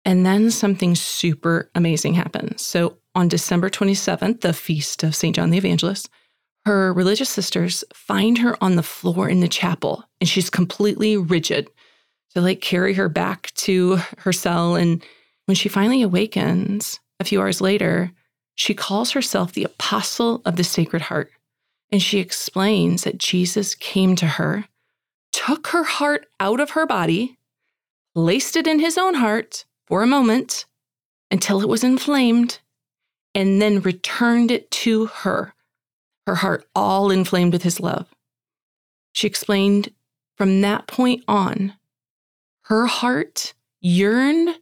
And 0.06 0.24
then 0.24 0.50
something 0.50 0.94
super 0.94 1.70
amazing 1.74 2.14
happens. 2.14 2.64
So 2.64 2.96
on 3.14 3.28
December 3.28 3.68
27th, 3.68 4.40
the 4.40 4.54
feast 4.54 5.04
of 5.04 5.14
St. 5.14 5.36
John 5.36 5.50
the 5.50 5.58
Evangelist, 5.58 6.08
her 6.64 6.90
religious 6.94 7.28
sisters 7.28 7.84
find 7.92 8.38
her 8.38 8.56
on 8.64 8.76
the 8.76 8.82
floor 8.82 9.28
in 9.28 9.40
the 9.40 9.46
chapel 9.46 10.04
and 10.22 10.28
she's 10.28 10.48
completely 10.48 11.18
rigid. 11.18 11.68
So, 12.28 12.40
like, 12.40 12.62
carry 12.62 12.94
her 12.94 13.10
back 13.10 13.52
to 13.56 13.96
her 14.18 14.32
cell. 14.32 14.74
And 14.76 15.04
when 15.44 15.54
she 15.54 15.68
finally 15.68 16.00
awakens 16.00 16.98
a 17.20 17.24
few 17.24 17.42
hours 17.42 17.60
later, 17.60 18.10
she 18.54 18.72
calls 18.72 19.10
herself 19.10 19.52
the 19.52 19.64
Apostle 19.64 20.40
of 20.46 20.56
the 20.56 20.64
Sacred 20.64 21.02
Heart. 21.02 21.30
And 21.92 22.02
she 22.02 22.18
explains 22.18 23.04
that 23.04 23.18
Jesus 23.18 23.74
came 23.74 24.16
to 24.16 24.26
her, 24.26 24.64
took 25.30 25.68
her 25.68 25.84
heart 25.84 26.26
out 26.40 26.58
of 26.58 26.70
her 26.70 26.86
body, 26.86 27.38
placed 28.14 28.56
it 28.56 28.66
in 28.66 28.80
his 28.80 28.96
own 28.96 29.14
heart 29.14 29.66
for 29.86 30.02
a 30.02 30.06
moment 30.06 30.64
until 31.30 31.60
it 31.60 31.68
was 31.68 31.84
inflamed, 31.84 32.60
and 33.34 33.60
then 33.60 33.80
returned 33.82 34.50
it 34.50 34.70
to 34.70 35.06
her, 35.06 35.54
her 36.26 36.36
heart 36.36 36.66
all 36.74 37.10
inflamed 37.10 37.52
with 37.52 37.62
his 37.62 37.78
love. 37.78 38.08
She 39.12 39.26
explained 39.26 39.92
from 40.36 40.62
that 40.62 40.86
point 40.86 41.22
on, 41.28 41.74
her 42.62 42.86
heart 42.86 43.54
yearned 43.80 44.56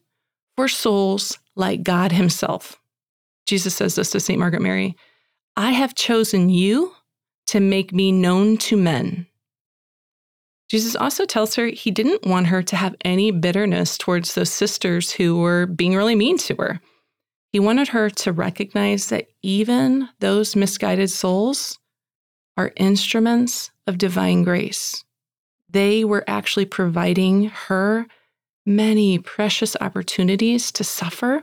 for 0.57 0.69
souls 0.69 1.39
like 1.55 1.83
God 1.83 2.13
Himself. 2.13 2.81
Jesus 3.47 3.75
says 3.75 3.95
this 3.95 4.11
to 4.11 4.21
St. 4.21 4.39
Margaret 4.39 4.63
Mary 4.63 4.97
I 5.57 5.73
have 5.73 5.95
chosen 5.95 6.49
you 6.49 6.95
to 7.51 7.59
make 7.59 7.93
me 7.93 8.13
known 8.13 8.57
to 8.57 8.77
men. 8.77 9.27
Jesus 10.71 10.95
also 10.95 11.25
tells 11.25 11.57
her 11.57 11.67
he 11.67 11.91
didn't 11.91 12.25
want 12.25 12.47
her 12.47 12.63
to 12.63 12.77
have 12.77 12.95
any 13.05 13.33
bitterness 13.33 13.99
towards 13.99 14.35
those 14.35 14.53
sisters 14.53 15.11
who 15.11 15.37
were 15.37 15.67
being 15.67 15.97
really 15.97 16.15
mean 16.15 16.39
to 16.39 16.55
her. 16.55 16.81
He 17.53 17.59
wanted 17.59 17.89
her 17.89 18.09
to 18.09 18.31
recognize 18.31 19.09
that 19.09 19.27
even 19.43 20.09
those 20.21 20.55
misguided 20.55 21.11
souls 21.11 21.81
are 22.57 22.73
instruments 22.77 23.73
of 23.89 23.99
divine 23.99 24.45
grace. 24.45 25.05
They 25.69 26.05
were 26.05 26.23
actually 26.29 26.67
providing 26.67 27.47
her 27.49 28.07
many 28.65 29.19
precious 29.19 29.77
opportunities 29.81 30.71
to 30.71 30.85
suffer 30.85 31.43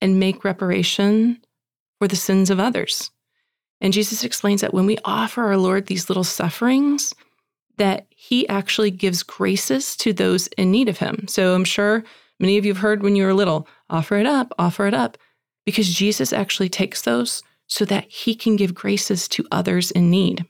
and 0.00 0.20
make 0.20 0.44
reparation 0.44 1.40
for 1.98 2.06
the 2.06 2.14
sins 2.14 2.50
of 2.50 2.60
others. 2.60 3.10
And 3.80 3.92
Jesus 3.92 4.24
explains 4.24 4.60
that 4.60 4.74
when 4.74 4.86
we 4.86 4.98
offer 5.04 5.42
our 5.42 5.56
Lord 5.56 5.86
these 5.86 6.10
little 6.10 6.24
sufferings, 6.24 7.14
that 7.78 8.06
he 8.10 8.46
actually 8.48 8.90
gives 8.90 9.22
graces 9.22 9.96
to 9.96 10.12
those 10.12 10.48
in 10.48 10.70
need 10.70 10.88
of 10.88 10.98
him. 10.98 11.26
So 11.28 11.54
I'm 11.54 11.64
sure 11.64 12.04
many 12.38 12.58
of 12.58 12.66
you 12.66 12.74
have 12.74 12.82
heard 12.82 13.02
when 13.02 13.16
you 13.16 13.24
were 13.24 13.32
little, 13.32 13.66
offer 13.88 14.18
it 14.18 14.26
up, 14.26 14.52
offer 14.58 14.86
it 14.86 14.92
up, 14.92 15.16
because 15.64 15.88
Jesus 15.88 16.32
actually 16.32 16.68
takes 16.68 17.02
those 17.02 17.42
so 17.66 17.84
that 17.86 18.04
he 18.10 18.34
can 18.34 18.56
give 18.56 18.74
graces 18.74 19.28
to 19.28 19.46
others 19.50 19.90
in 19.90 20.10
need. 20.10 20.44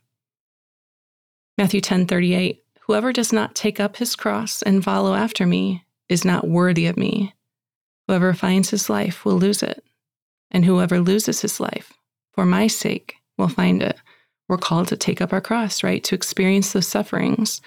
Matthew 1.57 1.81
10 1.81 2.07
38, 2.07 2.65
whoever 2.81 3.13
does 3.13 3.33
not 3.33 3.55
take 3.55 3.79
up 3.79 3.99
his 3.99 4.17
cross 4.17 4.63
and 4.63 4.83
follow 4.83 5.15
after 5.15 5.47
me 5.47 5.85
is 6.09 6.25
not 6.25 6.49
worthy 6.49 6.87
of 6.87 6.97
me. 6.97 7.35
Whoever 8.09 8.33
finds 8.33 8.71
his 8.71 8.91
life 8.91 9.25
will 9.25 9.39
lose 9.39 9.63
it, 9.63 9.85
and 10.51 10.65
whoever 10.65 10.99
loses 10.99 11.43
his 11.43 11.61
life 11.61 11.93
for 12.33 12.45
my 12.45 12.67
sake 12.67 13.20
will 13.41 13.49
find 13.49 13.83
it. 13.83 13.97
We're 14.49 14.59
called 14.59 14.89
to 14.89 14.97
take 14.97 15.21
up 15.21 15.33
our 15.33 15.41
cross, 15.41 15.83
right? 15.83 16.03
To 16.05 16.15
experience 16.15 16.73
those 16.73 16.87
sufferings. 16.87 17.61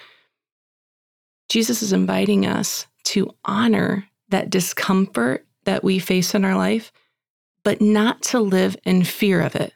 Jesus 1.48 1.82
is 1.82 1.92
inviting 1.92 2.46
us 2.46 2.86
to 3.04 3.34
honor 3.44 4.06
that 4.28 4.50
discomfort 4.50 5.46
that 5.64 5.84
we 5.84 5.98
face 5.98 6.34
in 6.34 6.44
our 6.44 6.56
life, 6.56 6.92
but 7.62 7.80
not 7.80 8.22
to 8.22 8.40
live 8.40 8.76
in 8.84 9.04
fear 9.04 9.40
of 9.40 9.54
it. 9.56 9.72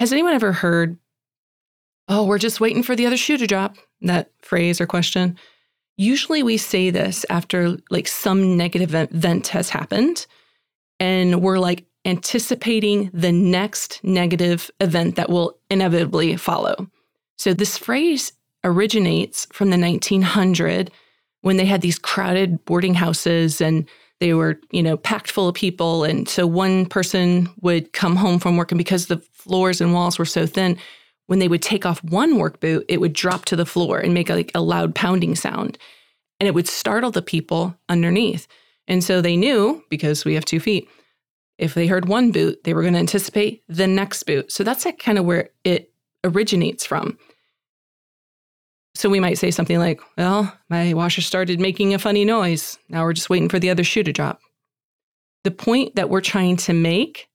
Has 0.00 0.12
anyone 0.12 0.34
ever 0.34 0.52
heard, 0.52 0.98
oh, 2.08 2.24
we're 2.24 2.38
just 2.38 2.60
waiting 2.60 2.82
for 2.82 2.94
the 2.94 3.06
other 3.06 3.16
shoe 3.16 3.36
to 3.36 3.46
drop? 3.46 3.76
That 4.00 4.30
phrase 4.40 4.80
or 4.80 4.86
question. 4.86 5.36
Usually 5.96 6.44
we 6.44 6.56
say 6.56 6.90
this 6.90 7.26
after 7.28 7.76
like 7.90 8.06
some 8.06 8.56
negative 8.56 8.94
event 8.94 9.48
has 9.48 9.70
happened 9.70 10.26
and 11.00 11.42
we're 11.42 11.58
like 11.58 11.87
anticipating 12.08 13.10
the 13.12 13.30
next 13.30 14.00
negative 14.02 14.70
event 14.80 15.16
that 15.16 15.28
will 15.28 15.58
inevitably 15.70 16.36
follow. 16.36 16.88
So 17.36 17.52
this 17.52 17.76
phrase 17.76 18.32
originates 18.64 19.46
from 19.52 19.68
the 19.68 19.78
1900 19.78 20.90
when 21.42 21.58
they 21.58 21.66
had 21.66 21.82
these 21.82 21.98
crowded 21.98 22.64
boarding 22.64 22.94
houses 22.94 23.60
and 23.60 23.86
they 24.20 24.32
were, 24.32 24.58
you 24.72 24.82
know, 24.82 24.96
packed 24.96 25.30
full 25.30 25.48
of 25.48 25.54
people 25.54 26.02
and 26.02 26.28
so 26.28 26.46
one 26.46 26.86
person 26.86 27.48
would 27.60 27.92
come 27.92 28.16
home 28.16 28.38
from 28.38 28.56
work 28.56 28.72
and 28.72 28.78
because 28.78 29.06
the 29.06 29.18
floors 29.32 29.80
and 29.80 29.92
walls 29.92 30.18
were 30.18 30.24
so 30.24 30.46
thin, 30.46 30.78
when 31.26 31.40
they 31.40 31.48
would 31.48 31.62
take 31.62 31.84
off 31.84 32.02
one 32.02 32.38
work 32.38 32.58
boot, 32.58 32.86
it 32.88 33.02
would 33.02 33.12
drop 33.12 33.44
to 33.44 33.56
the 33.56 33.66
floor 33.66 33.98
and 33.98 34.14
make 34.14 34.30
a, 34.30 34.34
like 34.34 34.50
a 34.54 34.62
loud 34.62 34.94
pounding 34.94 35.36
sound. 35.36 35.76
And 36.40 36.48
it 36.48 36.54
would 36.54 36.66
startle 36.66 37.10
the 37.10 37.20
people 37.20 37.76
underneath. 37.90 38.48
And 38.88 39.04
so 39.04 39.20
they 39.20 39.36
knew, 39.36 39.84
because 39.90 40.24
we 40.24 40.32
have 40.34 40.46
two 40.46 40.58
feet, 40.58 40.88
if 41.58 41.74
they 41.74 41.86
heard 41.86 42.08
one 42.08 42.30
boot, 42.30 42.62
they 42.64 42.72
were 42.72 42.82
going 42.82 42.94
to 42.94 43.00
anticipate 43.00 43.62
the 43.68 43.86
next 43.86 44.22
boot. 44.22 44.50
So 44.52 44.64
that's 44.64 44.84
like 44.84 44.98
kind 44.98 45.18
of 45.18 45.24
where 45.24 45.50
it 45.64 45.92
originates 46.24 46.86
from. 46.86 47.18
So 48.94 49.08
we 49.08 49.20
might 49.20 49.38
say 49.38 49.50
something 49.50 49.78
like, 49.78 50.00
well, 50.16 50.52
my 50.68 50.94
washer 50.94 51.20
started 51.20 51.60
making 51.60 51.94
a 51.94 51.98
funny 51.98 52.24
noise. 52.24 52.78
Now 52.88 53.04
we're 53.04 53.12
just 53.12 53.30
waiting 53.30 53.48
for 53.48 53.58
the 53.58 53.70
other 53.70 53.84
shoe 53.84 54.02
to 54.02 54.12
drop. 54.12 54.40
The 55.44 55.50
point 55.50 55.94
that 55.96 56.10
we're 56.10 56.20
trying 56.20 56.56
to 56.58 56.72
make 56.72 57.28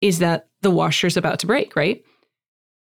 is 0.00 0.18
that 0.18 0.48
the 0.62 0.70
washer's 0.70 1.16
about 1.16 1.38
to 1.40 1.46
break, 1.46 1.76
right? 1.76 2.02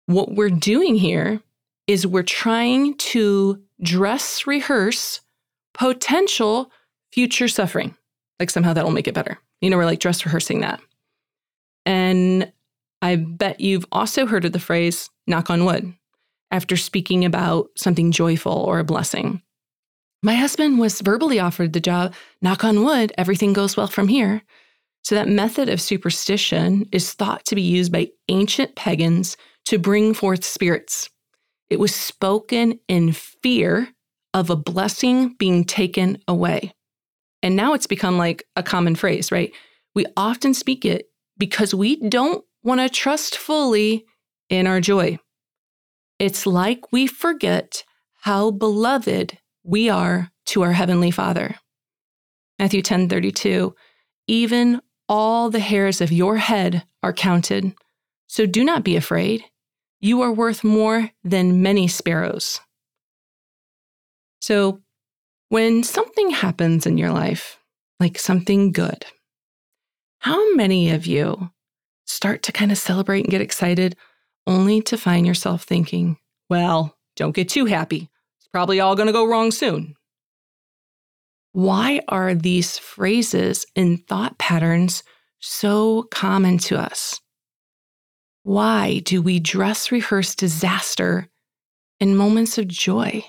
What 0.06 0.34
we're 0.34 0.50
doing 0.50 0.96
here 0.96 1.40
is 1.86 2.06
we're 2.06 2.22
trying 2.22 2.96
to 2.98 3.62
dress 3.82 4.46
rehearse 4.46 5.20
potential 5.74 6.70
future 7.12 7.48
suffering. 7.48 7.96
Like 8.38 8.50
somehow 8.50 8.72
that'll 8.72 8.90
make 8.90 9.08
it 9.08 9.14
better. 9.14 9.38
You 9.60 9.70
know, 9.70 9.76
we're 9.76 9.84
like 9.84 10.00
dress 10.00 10.24
rehearsing 10.24 10.60
that. 10.60 10.80
And 11.86 12.52
I 13.02 13.16
bet 13.16 13.60
you've 13.60 13.86
also 13.92 14.26
heard 14.26 14.44
of 14.44 14.52
the 14.52 14.58
phrase 14.58 15.10
knock 15.26 15.50
on 15.50 15.64
wood 15.64 15.94
after 16.50 16.76
speaking 16.76 17.24
about 17.24 17.68
something 17.76 18.10
joyful 18.10 18.52
or 18.52 18.78
a 18.78 18.84
blessing. 18.84 19.42
My 20.22 20.34
husband 20.34 20.78
was 20.78 21.00
verbally 21.00 21.40
offered 21.40 21.72
the 21.72 21.80
job, 21.80 22.14
knock 22.42 22.62
on 22.62 22.84
wood, 22.84 23.12
everything 23.16 23.52
goes 23.52 23.76
well 23.76 23.86
from 23.86 24.08
here. 24.08 24.42
So, 25.02 25.14
that 25.14 25.28
method 25.28 25.70
of 25.70 25.80
superstition 25.80 26.86
is 26.92 27.14
thought 27.14 27.46
to 27.46 27.54
be 27.54 27.62
used 27.62 27.90
by 27.90 28.10
ancient 28.28 28.74
pagans 28.76 29.38
to 29.64 29.78
bring 29.78 30.12
forth 30.12 30.44
spirits. 30.44 31.08
It 31.70 31.80
was 31.80 31.94
spoken 31.94 32.80
in 32.86 33.12
fear 33.12 33.88
of 34.34 34.50
a 34.50 34.56
blessing 34.56 35.36
being 35.38 35.64
taken 35.64 36.18
away. 36.28 36.74
And 37.42 37.56
now 37.56 37.74
it's 37.74 37.86
become 37.86 38.18
like 38.18 38.44
a 38.56 38.62
common 38.62 38.94
phrase, 38.94 39.32
right? 39.32 39.52
We 39.94 40.06
often 40.16 40.54
speak 40.54 40.84
it 40.84 41.06
because 41.38 41.74
we 41.74 41.96
don't 42.08 42.44
want 42.62 42.80
to 42.80 42.88
trust 42.88 43.36
fully 43.36 44.04
in 44.48 44.66
our 44.66 44.80
joy. 44.80 45.18
It's 46.18 46.46
like 46.46 46.92
we 46.92 47.06
forget 47.06 47.84
how 48.22 48.50
beloved 48.50 49.38
we 49.62 49.88
are 49.88 50.30
to 50.46 50.62
our 50.62 50.72
heavenly 50.72 51.10
Father. 51.10 51.56
Matthew 52.58 52.82
10:32 52.82 53.74
Even 54.26 54.82
all 55.08 55.50
the 55.50 55.60
hairs 55.60 56.00
of 56.00 56.12
your 56.12 56.36
head 56.36 56.84
are 57.02 57.12
counted. 57.12 57.74
So 58.26 58.46
do 58.46 58.62
not 58.62 58.84
be 58.84 58.96
afraid. 58.96 59.44
You 60.00 60.20
are 60.22 60.32
worth 60.32 60.62
more 60.62 61.10
than 61.24 61.62
many 61.62 61.88
sparrows. 61.88 62.60
So 64.40 64.82
when 65.50 65.82
something 65.82 66.30
happens 66.30 66.86
in 66.86 66.96
your 66.96 67.10
life, 67.10 67.58
like 67.98 68.18
something 68.18 68.70
good, 68.72 69.04
how 70.20 70.54
many 70.54 70.90
of 70.90 71.06
you 71.06 71.50
start 72.06 72.42
to 72.44 72.52
kind 72.52 72.70
of 72.72 72.78
celebrate 72.78 73.22
and 73.22 73.30
get 73.30 73.40
excited 73.40 73.96
only 74.46 74.80
to 74.80 74.96
find 74.96 75.26
yourself 75.26 75.64
thinking, 75.64 76.16
well, 76.48 76.96
don't 77.16 77.34
get 77.34 77.48
too 77.48 77.66
happy. 77.66 78.08
It's 78.38 78.48
probably 78.52 78.78
all 78.78 78.94
going 78.94 79.08
to 79.08 79.12
go 79.12 79.26
wrong 79.26 79.50
soon. 79.50 79.96
Why 81.52 82.00
are 82.06 82.32
these 82.34 82.78
phrases 82.78 83.66
and 83.74 84.06
thought 84.06 84.38
patterns 84.38 85.02
so 85.40 86.04
common 86.12 86.58
to 86.58 86.78
us? 86.78 87.20
Why 88.44 89.00
do 89.00 89.20
we 89.20 89.40
dress 89.40 89.90
rehearse 89.90 90.36
disaster 90.36 91.28
in 91.98 92.16
moments 92.16 92.56
of 92.56 92.68
joy? 92.68 93.24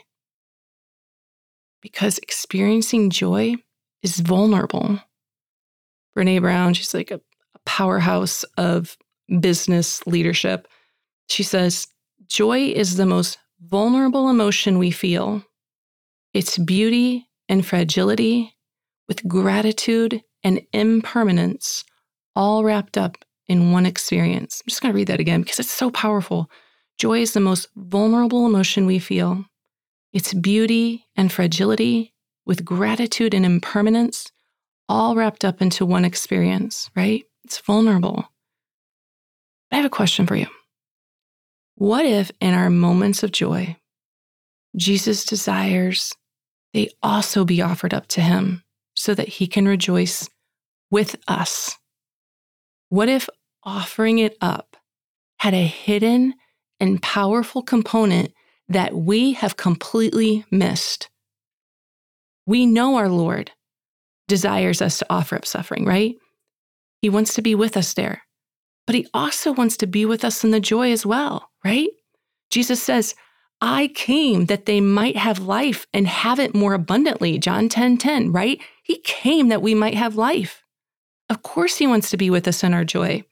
Because 1.81 2.17
experiencing 2.19 3.09
joy 3.09 3.55
is 4.03 4.19
vulnerable. 4.19 4.99
Brene 6.15 6.41
Brown, 6.41 6.73
she's 6.73 6.93
like 6.93 7.11
a, 7.11 7.15
a 7.55 7.59
powerhouse 7.65 8.43
of 8.57 8.97
business 9.39 10.05
leadership. 10.05 10.67
She 11.29 11.43
says, 11.43 11.87
Joy 12.27 12.67
is 12.67 12.95
the 12.95 13.05
most 13.05 13.37
vulnerable 13.61 14.29
emotion 14.29 14.77
we 14.77 14.91
feel. 14.91 15.43
Its 16.33 16.57
beauty 16.57 17.27
and 17.49 17.65
fragility, 17.65 18.55
with 19.07 19.27
gratitude 19.27 20.21
and 20.43 20.61
impermanence, 20.71 21.83
all 22.35 22.63
wrapped 22.63 22.97
up 22.97 23.17
in 23.47 23.71
one 23.71 23.85
experience. 23.85 24.61
I'm 24.63 24.69
just 24.69 24.81
going 24.81 24.93
to 24.93 24.95
read 24.95 25.07
that 25.07 25.19
again 25.19 25.41
because 25.41 25.59
it's 25.59 25.71
so 25.71 25.91
powerful. 25.91 26.49
Joy 26.97 27.19
is 27.19 27.33
the 27.33 27.39
most 27.39 27.67
vulnerable 27.75 28.45
emotion 28.45 28.85
we 28.85 28.99
feel. 28.99 29.45
Its 30.13 30.33
beauty 30.33 31.07
and 31.15 31.31
fragility, 31.31 32.13
with 32.45 32.65
gratitude 32.65 33.33
and 33.33 33.45
impermanence, 33.45 34.31
all 34.89 35.15
wrapped 35.15 35.45
up 35.45 35.61
into 35.61 35.85
one 35.85 36.03
experience, 36.03 36.89
right? 36.95 37.23
It's 37.45 37.59
vulnerable. 37.59 38.27
I 39.71 39.77
have 39.77 39.85
a 39.85 39.89
question 39.89 40.27
for 40.27 40.35
you. 40.35 40.47
What 41.75 42.05
if 42.05 42.31
in 42.41 42.53
our 42.53 42.69
moments 42.69 43.23
of 43.23 43.31
joy, 43.31 43.77
Jesus 44.75 45.25
desires 45.25 46.13
they 46.73 46.89
also 47.03 47.43
be 47.43 47.61
offered 47.61 47.93
up 47.93 48.07
to 48.07 48.21
him 48.21 48.63
so 48.95 49.13
that 49.13 49.27
he 49.27 49.47
can 49.47 49.67
rejoice 49.67 50.29
with 50.89 51.15
us? 51.27 51.77
What 52.89 53.09
if 53.09 53.29
offering 53.63 54.19
it 54.19 54.37
up 54.41 54.77
had 55.39 55.53
a 55.53 55.65
hidden 55.65 56.35
and 56.79 57.01
powerful 57.01 57.61
component 57.61 58.33
that 58.71 58.95
we 58.95 59.33
have 59.33 59.57
completely 59.57 60.45
missed. 60.51 61.09
We 62.45 62.65
know 62.65 62.95
our 62.95 63.09
Lord 63.09 63.51
desires 64.27 64.81
us 64.81 64.97
to 64.99 65.05
offer 65.09 65.35
up 65.35 65.45
suffering, 65.45 65.85
right? 65.85 66.15
He 67.01 67.09
wants 67.09 67.33
to 67.35 67.41
be 67.41 67.55
with 67.55 67.75
us 67.75 67.93
there. 67.93 68.23
But 68.87 68.95
he 68.95 69.07
also 69.13 69.51
wants 69.51 69.77
to 69.77 69.87
be 69.87 70.05
with 70.05 70.25
us 70.25 70.43
in 70.43 70.51
the 70.51 70.59
joy 70.59 70.91
as 70.91 71.05
well, 71.05 71.49
right? 71.63 71.89
Jesus 72.49 72.81
says, 72.81 73.15
I 73.61 73.89
came 73.89 74.47
that 74.47 74.65
they 74.65 74.81
might 74.81 75.15
have 75.17 75.39
life 75.39 75.85
and 75.93 76.07
have 76.07 76.39
it 76.39 76.55
more 76.55 76.73
abundantly. 76.73 77.37
John 77.37 77.69
10 77.69 77.97
10, 77.97 78.31
right? 78.31 78.59
He 78.83 78.99
came 78.99 79.49
that 79.49 79.61
we 79.61 79.75
might 79.75 79.93
have 79.93 80.15
life. 80.15 80.63
Of 81.29 81.43
course, 81.43 81.77
he 81.77 81.87
wants 81.87 82.09
to 82.09 82.17
be 82.17 82.29
with 82.29 82.47
us 82.47 82.63
in 82.63 82.73
our 82.73 82.83
joy. 82.83 83.23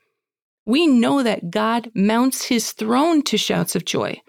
We 0.65 0.85
know 0.85 1.23
that 1.23 1.49
God 1.49 1.91
mounts 1.95 2.45
his 2.45 2.71
throne 2.71 3.23
to 3.23 3.37
shouts 3.37 3.75
of 3.75 3.85
joy. 3.85 4.21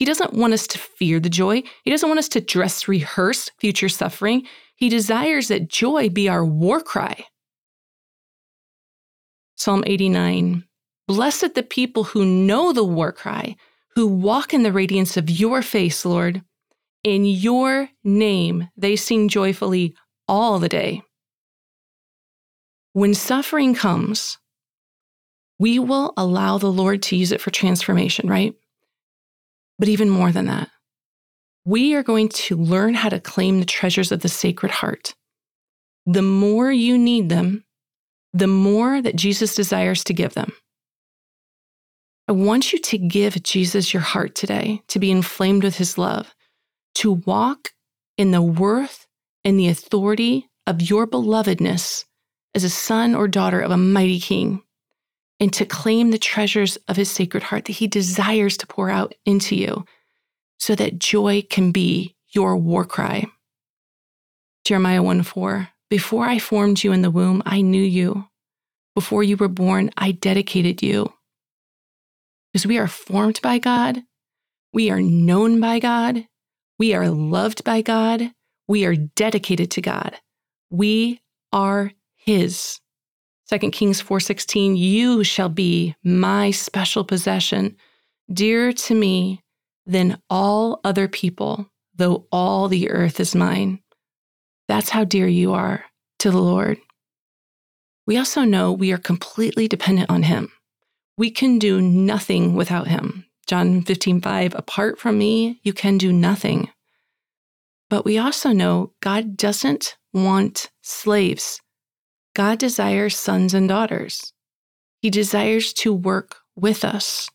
He 0.00 0.06
doesn't 0.06 0.32
want 0.32 0.54
us 0.54 0.66
to 0.68 0.78
fear 0.78 1.20
the 1.20 1.28
joy. 1.28 1.62
He 1.84 1.90
doesn't 1.90 2.08
want 2.08 2.18
us 2.18 2.28
to 2.30 2.40
dress 2.40 2.88
rehearse 2.88 3.50
future 3.58 3.90
suffering. 3.90 4.46
He 4.74 4.88
desires 4.88 5.48
that 5.48 5.68
joy 5.68 6.08
be 6.08 6.26
our 6.26 6.42
war 6.42 6.80
cry. 6.80 7.26
Psalm 9.56 9.84
89 9.86 10.64
Blessed 11.06 11.54
the 11.54 11.62
people 11.62 12.04
who 12.04 12.24
know 12.24 12.72
the 12.72 12.84
war 12.84 13.12
cry, 13.12 13.56
who 13.94 14.06
walk 14.06 14.54
in 14.54 14.62
the 14.62 14.72
radiance 14.72 15.18
of 15.18 15.28
your 15.28 15.60
face, 15.60 16.06
Lord. 16.06 16.42
In 17.04 17.26
your 17.26 17.90
name 18.02 18.70
they 18.78 18.96
sing 18.96 19.28
joyfully 19.28 19.94
all 20.26 20.58
the 20.58 20.68
day. 20.70 21.02
When 22.94 23.12
suffering 23.12 23.74
comes, 23.74 24.38
we 25.58 25.78
will 25.78 26.14
allow 26.16 26.56
the 26.56 26.72
Lord 26.72 27.02
to 27.02 27.16
use 27.16 27.32
it 27.32 27.40
for 27.42 27.50
transformation, 27.50 28.26
right? 28.26 28.54
But 29.80 29.88
even 29.88 30.10
more 30.10 30.30
than 30.30 30.44
that, 30.44 30.68
we 31.64 31.94
are 31.94 32.02
going 32.02 32.28
to 32.28 32.56
learn 32.56 32.92
how 32.92 33.08
to 33.08 33.18
claim 33.18 33.58
the 33.58 33.66
treasures 33.66 34.12
of 34.12 34.20
the 34.20 34.28
Sacred 34.28 34.70
Heart. 34.70 35.14
The 36.04 36.22
more 36.22 36.70
you 36.70 36.98
need 36.98 37.30
them, 37.30 37.64
the 38.34 38.46
more 38.46 39.00
that 39.00 39.16
Jesus 39.16 39.54
desires 39.54 40.04
to 40.04 40.12
give 40.12 40.34
them. 40.34 40.52
I 42.28 42.32
want 42.32 42.74
you 42.74 42.78
to 42.78 42.98
give 42.98 43.42
Jesus 43.42 43.94
your 43.94 44.02
heart 44.02 44.34
today, 44.34 44.82
to 44.88 44.98
be 44.98 45.10
inflamed 45.10 45.64
with 45.64 45.76
his 45.76 45.96
love, 45.96 46.34
to 46.96 47.12
walk 47.12 47.70
in 48.18 48.32
the 48.32 48.42
worth 48.42 49.06
and 49.44 49.58
the 49.58 49.68
authority 49.68 50.48
of 50.66 50.82
your 50.82 51.06
belovedness 51.06 52.04
as 52.54 52.64
a 52.64 52.70
son 52.70 53.14
or 53.14 53.26
daughter 53.28 53.60
of 53.60 53.70
a 53.70 53.78
mighty 53.78 54.20
king 54.20 54.62
and 55.40 55.52
to 55.54 55.64
claim 55.64 56.10
the 56.10 56.18
treasures 56.18 56.76
of 56.86 56.96
his 56.96 57.10
sacred 57.10 57.42
heart 57.42 57.64
that 57.64 57.72
he 57.72 57.88
desires 57.88 58.56
to 58.58 58.66
pour 58.66 58.90
out 58.90 59.14
into 59.24 59.56
you 59.56 59.84
so 60.58 60.74
that 60.74 60.98
joy 60.98 61.42
can 61.48 61.72
be 61.72 62.14
your 62.28 62.56
war 62.56 62.84
cry. 62.84 63.24
Jeremiah 64.64 65.02
1 65.02 65.22
4 65.22 65.68
Before 65.88 66.26
I 66.26 66.38
formed 66.38 66.84
you 66.84 66.92
in 66.92 67.02
the 67.02 67.10
womb, 67.10 67.42
I 67.46 67.62
knew 67.62 67.82
you. 67.82 68.28
Before 68.94 69.22
you 69.22 69.36
were 69.36 69.48
born, 69.48 69.90
I 69.96 70.12
dedicated 70.12 70.82
you. 70.82 71.12
Because 72.52 72.66
we 72.66 72.78
are 72.78 72.88
formed 72.88 73.40
by 73.42 73.58
God, 73.58 74.02
we 74.72 74.90
are 74.90 75.00
known 75.00 75.60
by 75.60 75.78
God, 75.78 76.26
we 76.78 76.94
are 76.94 77.08
loved 77.08 77.64
by 77.64 77.82
God, 77.82 78.32
we 78.68 78.84
are 78.84 78.94
dedicated 78.94 79.70
to 79.72 79.80
God. 79.80 80.16
We 80.70 81.20
are 81.52 81.92
His. 82.14 82.80
2 83.50 83.72
Kings 83.72 84.00
4:16 84.00 84.76
You 84.76 85.24
shall 85.24 85.48
be 85.48 85.96
my 86.04 86.52
special 86.52 87.02
possession, 87.02 87.76
dearer 88.32 88.72
to 88.72 88.94
me 88.94 89.42
than 89.84 90.22
all 90.30 90.80
other 90.84 91.08
people, 91.08 91.68
though 91.96 92.28
all 92.30 92.68
the 92.68 92.88
earth 92.90 93.18
is 93.18 93.34
mine. 93.34 93.80
That's 94.68 94.90
how 94.90 95.02
dear 95.02 95.26
you 95.26 95.52
are 95.52 95.84
to 96.20 96.30
the 96.30 96.40
Lord. 96.40 96.78
We 98.06 98.16
also 98.16 98.42
know 98.42 98.72
we 98.72 98.92
are 98.92 98.98
completely 98.98 99.66
dependent 99.66 100.10
on 100.10 100.22
him. 100.22 100.52
We 101.16 101.32
can 101.32 101.58
do 101.58 101.80
nothing 101.80 102.54
without 102.54 102.86
him. 102.86 103.26
John 103.48 103.82
15:5 103.82 104.54
Apart 104.54 105.00
from 105.00 105.18
me, 105.18 105.58
you 105.64 105.72
can 105.72 105.98
do 105.98 106.12
nothing. 106.12 106.70
But 107.88 108.04
we 108.04 108.16
also 108.16 108.52
know 108.52 108.92
God 109.00 109.36
doesn't 109.36 109.96
want 110.12 110.70
slaves. 110.82 111.60
God 112.34 112.58
desires 112.58 113.16
sons 113.16 113.54
and 113.54 113.68
daughters. 113.68 114.32
He 115.02 115.10
desires 115.10 115.72
to 115.74 115.92
work 115.92 116.36
with 116.54 116.84
us. 116.84 117.28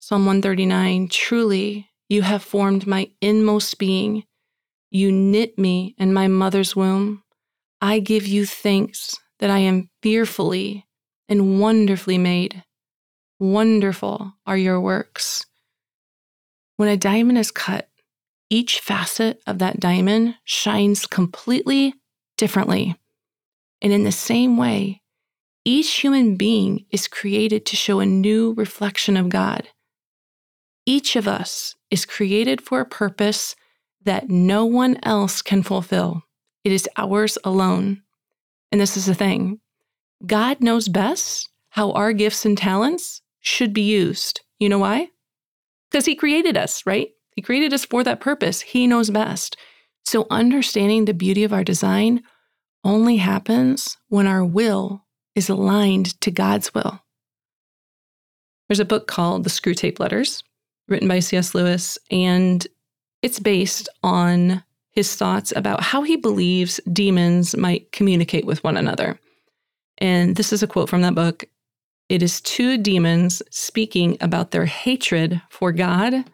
Psalm 0.00 0.24
139 0.24 1.08
Truly, 1.08 1.90
you 2.08 2.22
have 2.22 2.42
formed 2.42 2.86
my 2.86 3.10
inmost 3.20 3.78
being. 3.78 4.24
You 4.90 5.12
knit 5.12 5.58
me 5.58 5.94
in 5.98 6.14
my 6.14 6.28
mother's 6.28 6.74
womb. 6.74 7.22
I 7.80 7.98
give 8.00 8.26
you 8.26 8.46
thanks 8.46 9.14
that 9.38 9.50
I 9.50 9.58
am 9.58 9.90
fearfully 10.02 10.86
and 11.28 11.60
wonderfully 11.60 12.18
made. 12.18 12.64
Wonderful 13.38 14.32
are 14.46 14.56
your 14.56 14.80
works. 14.80 15.44
When 16.76 16.88
a 16.88 16.96
diamond 16.96 17.38
is 17.38 17.50
cut, 17.50 17.88
each 18.48 18.80
facet 18.80 19.42
of 19.46 19.58
that 19.58 19.78
diamond 19.78 20.36
shines 20.44 21.06
completely 21.06 21.94
differently. 22.36 22.96
And 23.80 23.92
in 23.92 24.04
the 24.04 24.12
same 24.12 24.56
way, 24.56 25.02
each 25.64 25.90
human 25.96 26.36
being 26.36 26.86
is 26.90 27.08
created 27.08 27.66
to 27.66 27.76
show 27.76 28.00
a 28.00 28.06
new 28.06 28.54
reflection 28.54 29.16
of 29.16 29.28
God. 29.28 29.68
Each 30.86 31.16
of 31.16 31.28
us 31.28 31.76
is 31.90 32.06
created 32.06 32.60
for 32.60 32.80
a 32.80 32.86
purpose 32.86 33.54
that 34.02 34.30
no 34.30 34.64
one 34.64 34.98
else 35.02 35.42
can 35.42 35.62
fulfill. 35.62 36.22
It 36.64 36.72
is 36.72 36.88
ours 36.96 37.36
alone. 37.44 38.02
And 38.72 38.80
this 38.80 38.96
is 38.96 39.06
the 39.06 39.14
thing 39.14 39.60
God 40.26 40.60
knows 40.60 40.88
best 40.88 41.50
how 41.70 41.92
our 41.92 42.12
gifts 42.12 42.44
and 42.44 42.56
talents 42.56 43.20
should 43.40 43.72
be 43.72 43.82
used. 43.82 44.40
You 44.58 44.68
know 44.68 44.78
why? 44.78 45.08
Because 45.90 46.06
He 46.06 46.16
created 46.16 46.56
us, 46.56 46.84
right? 46.86 47.08
He 47.36 47.42
created 47.42 47.72
us 47.72 47.84
for 47.84 48.02
that 48.04 48.20
purpose. 48.20 48.62
He 48.62 48.86
knows 48.86 49.10
best. 49.10 49.56
So, 50.04 50.26
understanding 50.30 51.04
the 51.04 51.14
beauty 51.14 51.44
of 51.44 51.52
our 51.52 51.62
design 51.62 52.22
only 52.84 53.16
happens 53.16 53.96
when 54.08 54.26
our 54.26 54.44
will 54.44 55.04
is 55.34 55.48
aligned 55.48 56.20
to 56.20 56.30
God's 56.30 56.74
will. 56.74 57.00
There's 58.68 58.80
a 58.80 58.84
book 58.84 59.06
called 59.06 59.44
The 59.44 59.50
Screwtape 59.50 59.98
Letters, 59.98 60.42
written 60.88 61.08
by 61.08 61.20
C.S. 61.20 61.54
Lewis, 61.54 61.98
and 62.10 62.66
it's 63.22 63.40
based 63.40 63.88
on 64.02 64.62
his 64.90 65.14
thoughts 65.14 65.52
about 65.54 65.82
how 65.82 66.02
he 66.02 66.16
believes 66.16 66.80
demons 66.92 67.56
might 67.56 67.92
communicate 67.92 68.44
with 68.44 68.62
one 68.64 68.76
another. 68.76 69.18
And 69.98 70.36
this 70.36 70.52
is 70.52 70.62
a 70.62 70.66
quote 70.66 70.88
from 70.88 71.02
that 71.02 71.14
book. 71.14 71.44
It 72.08 72.22
is 72.22 72.40
two 72.40 72.78
demons 72.78 73.42
speaking 73.50 74.16
about 74.20 74.50
their 74.50 74.64
hatred 74.64 75.40
for 75.50 75.72
God 75.72 76.24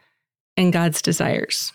and 0.57 0.73
God's 0.73 1.03
desires. 1.03 1.73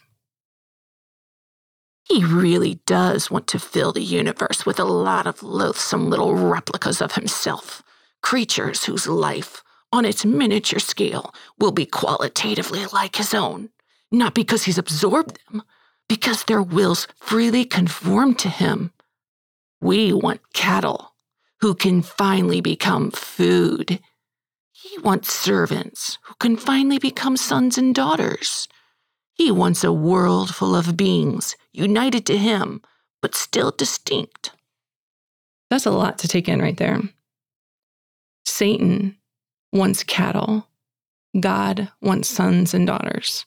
He 2.09 2.25
really 2.25 2.81
does 2.87 3.29
want 3.29 3.45
to 3.47 3.59
fill 3.59 3.91
the 3.91 4.01
universe 4.01 4.65
with 4.65 4.79
a 4.79 4.83
lot 4.83 5.27
of 5.27 5.43
loathsome 5.43 6.09
little 6.09 6.33
replicas 6.33 7.01
of 7.01 7.13
himself, 7.13 7.83
creatures 8.23 8.85
whose 8.85 9.05
life, 9.05 9.63
on 9.91 10.05
its 10.05 10.25
miniature 10.25 10.79
scale, 10.79 11.31
will 11.59 11.71
be 11.71 11.85
qualitatively 11.85 12.87
like 12.87 13.17
his 13.17 13.35
own, 13.35 13.69
not 14.11 14.33
because 14.33 14.63
he's 14.63 14.79
absorbed 14.79 15.39
them, 15.51 15.61
because 16.07 16.45
their 16.45 16.63
wills 16.63 17.07
freely 17.19 17.63
conform 17.63 18.33
to 18.35 18.49
him. 18.49 18.91
We 19.79 20.11
want 20.11 20.53
cattle 20.53 21.13
who 21.61 21.75
can 21.75 22.01
finally 22.01 22.59
become 22.59 23.11
food. 23.11 23.99
He 24.71 24.97
wants 24.99 25.31
servants 25.31 26.17
who 26.23 26.33
can 26.39 26.57
finally 26.57 26.97
become 26.97 27.37
sons 27.37 27.77
and 27.77 27.93
daughters. 27.93 28.67
He 29.35 29.51
wants 29.51 29.83
a 29.83 29.93
world 29.93 30.55
full 30.55 30.75
of 30.75 30.97
beings, 30.97 31.55
united 31.73 32.25
to 32.27 32.37
him, 32.37 32.81
but 33.21 33.35
still 33.35 33.71
distinct. 33.71 34.51
That's 35.69 35.85
a 35.85 35.91
lot 35.91 36.17
to 36.19 36.27
take 36.27 36.49
in 36.49 36.61
right 36.61 36.77
there. 36.77 37.01
Satan 38.45 39.17
wants 39.71 40.03
cattle, 40.03 40.67
God 41.39 41.91
wants 42.01 42.27
sons 42.27 42.73
and 42.73 42.87
daughters. 42.87 43.45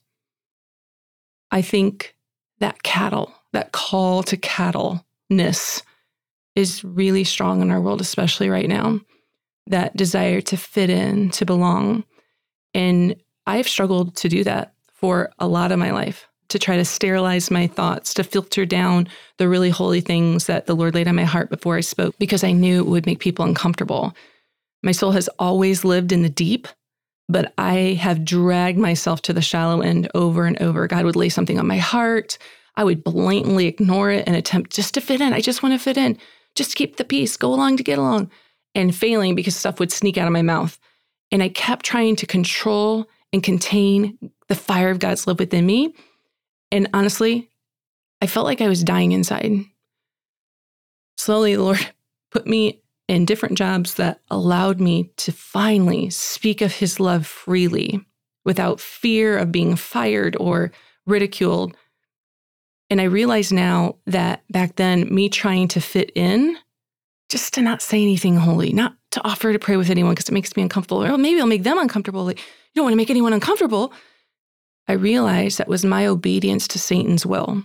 I 1.51 1.63
think 1.63 2.15
that 2.61 2.83
cattle, 2.83 3.35
that 3.53 3.73
call 3.73 4.23
to 4.25 4.37
cattleness, 4.37 5.83
is 6.55 6.85
really 6.85 7.25
strong 7.25 7.61
in 7.61 7.71
our 7.71 7.81
world, 7.81 8.01
especially 8.01 8.49
right 8.49 8.69
now. 8.69 9.01
That 9.67 9.97
desire 9.97 10.41
to 10.43 10.57
fit 10.57 10.91
in, 10.91 11.31
to 11.31 11.45
belong. 11.45 12.05
And 12.75 13.17
I've 13.47 13.69
struggled 13.69 14.17
to 14.17 14.29
do 14.29 14.45
that 14.45 14.75
for 14.93 15.33
a 15.39 15.49
lot 15.49 15.73
of 15.73 15.79
my 15.79 15.91
life 15.91 16.29
to 16.53 16.59
try 16.59 16.77
to 16.77 16.85
sterilize 16.85 17.51
my 17.51 17.67
thoughts, 17.67 18.15
to 18.15 18.25
filter 18.25 18.65
down 18.65 19.09
the 19.39 19.49
really 19.49 19.71
holy 19.71 20.01
things 20.01 20.47
that 20.47 20.67
the 20.67 20.77
Lord 20.77 20.95
laid 20.95 21.09
on 21.09 21.17
my 21.17 21.25
heart 21.25 21.51
before 21.51 21.77
I 21.77 21.81
spoke, 21.81 22.17
because 22.19 22.45
I 22.45 22.53
knew 22.53 22.81
it 22.81 22.87
would 22.87 23.07
make 23.07 23.19
people 23.19 23.45
uncomfortable. 23.45 24.15
My 24.83 24.93
soul 24.93 25.13
has 25.13 25.29
always 25.39 25.85
lived 25.85 26.13
in 26.13 26.23
the 26.23 26.29
deep, 26.29 26.69
but 27.29 27.53
I 27.59 27.99
have 28.01 28.25
dragged 28.25 28.79
myself 28.79 29.23
to 29.23 29.33
the 29.33 29.43
shallow 29.43 29.81
end 29.81 30.09
over 30.15 30.47
and 30.47 30.61
over. 30.63 30.87
God 30.87 31.05
would 31.05 31.17
lay 31.17 31.29
something 31.29 31.59
on 31.59 31.67
my 31.67 31.79
heart. 31.79 32.39
I 32.77 32.85
would 32.85 33.05
blatantly 33.05 33.67
ignore 33.67 34.11
it 34.11 34.25
and 34.27 34.37
attempt 34.37 34.73
just 34.73 34.95
to 34.95 35.01
fit 35.01 35.21
in. 35.21 35.33
I 35.33 35.41
just 35.41 35.63
want 35.63 35.75
to 35.75 35.79
fit 35.79 35.97
in. 35.97 36.19
Just 36.55 36.77
keep 36.77 36.97
the 36.97 37.05
peace, 37.05 37.37
go 37.37 37.53
along 37.53 37.77
to 37.79 37.83
get 37.83 37.99
along. 37.99 38.31
and 38.75 38.95
failing 38.95 39.35
because 39.35 39.57
stuff 39.57 39.79
would 39.79 39.93
sneak 39.93 40.17
out 40.17 40.27
of 40.27 40.33
my 40.33 40.43
mouth. 40.43 40.79
And 41.31 41.43
I 41.43 41.49
kept 41.49 41.85
trying 41.85 42.17
to 42.17 42.27
control 42.27 43.07
and 43.33 43.43
contain 43.43 44.19
the 44.49 44.55
fire 44.55 44.91
of 44.91 44.99
God's 44.99 45.27
love 45.27 45.39
within 45.39 45.67
me. 45.67 45.95
And 46.73 46.89
honestly, 46.95 47.51
I 48.23 48.27
felt 48.27 48.47
like 48.47 48.63
I 48.63 48.69
was 48.69 48.83
dying 48.83 49.13
inside. 49.13 49.53
Slowly, 51.19 51.55
the 51.55 51.63
Lord 51.63 51.87
put 52.33 52.47
me 52.47 52.83
in 53.07 53.27
different 53.27 53.59
jobs 53.59 53.95
that 53.95 54.21
allowed 54.31 54.81
me 54.81 55.13
to 55.19 55.33
finally 55.33 56.09
speak 56.09 56.63
of 56.63 56.73
His 56.73 56.99
love 56.99 57.27
freely 57.27 58.01
without 58.45 58.81
fear 58.81 59.37
of 59.37 59.53
being 59.53 59.77
fired 59.77 60.35
or 60.41 60.73
ridiculed. 61.07 61.77
And 62.89 63.01
I 63.01 63.05
realize 63.05 63.53
now 63.53 63.97
that 64.07 64.43
back 64.51 64.77
then, 64.77 65.15
me 65.15 65.29
trying 65.29 65.69
to 65.69 65.81
fit 65.81 66.11
in, 66.15 66.57
just 67.29 67.55
to 67.55 67.63
not 67.63 67.83
say 67.83 68.01
anything 68.01 68.37
holy, 68.37 68.73
not 68.73 68.95
to 69.11 69.27
offer 69.27 69.53
to 69.53 69.59
pray 69.59 69.77
with 69.77 69.91
anyone 69.91 70.13
because 70.13 70.29
it 70.29 70.33
makes 70.33 70.57
me 70.57 70.63
uncomfortable, 70.63 71.05
or 71.05 71.19
maybe 71.19 71.41
I'll 71.41 71.47
make 71.47 71.65
them 71.65 71.79
uncomfortable. 71.79 72.25
Like, 72.25 72.39
you 72.39 72.45
don't 72.77 72.85
want 72.85 72.93
to 72.93 72.97
make 72.97 73.11
anyone 73.11 73.33
uncomfortable. 73.33 73.93
I 74.93 74.97
realized 74.97 75.57
that 75.57 75.69
was 75.69 75.87
my 75.87 76.07
obedience 76.07 76.69
to 76.69 76.79
Satan's 76.79 77.25
will, 77.25 77.65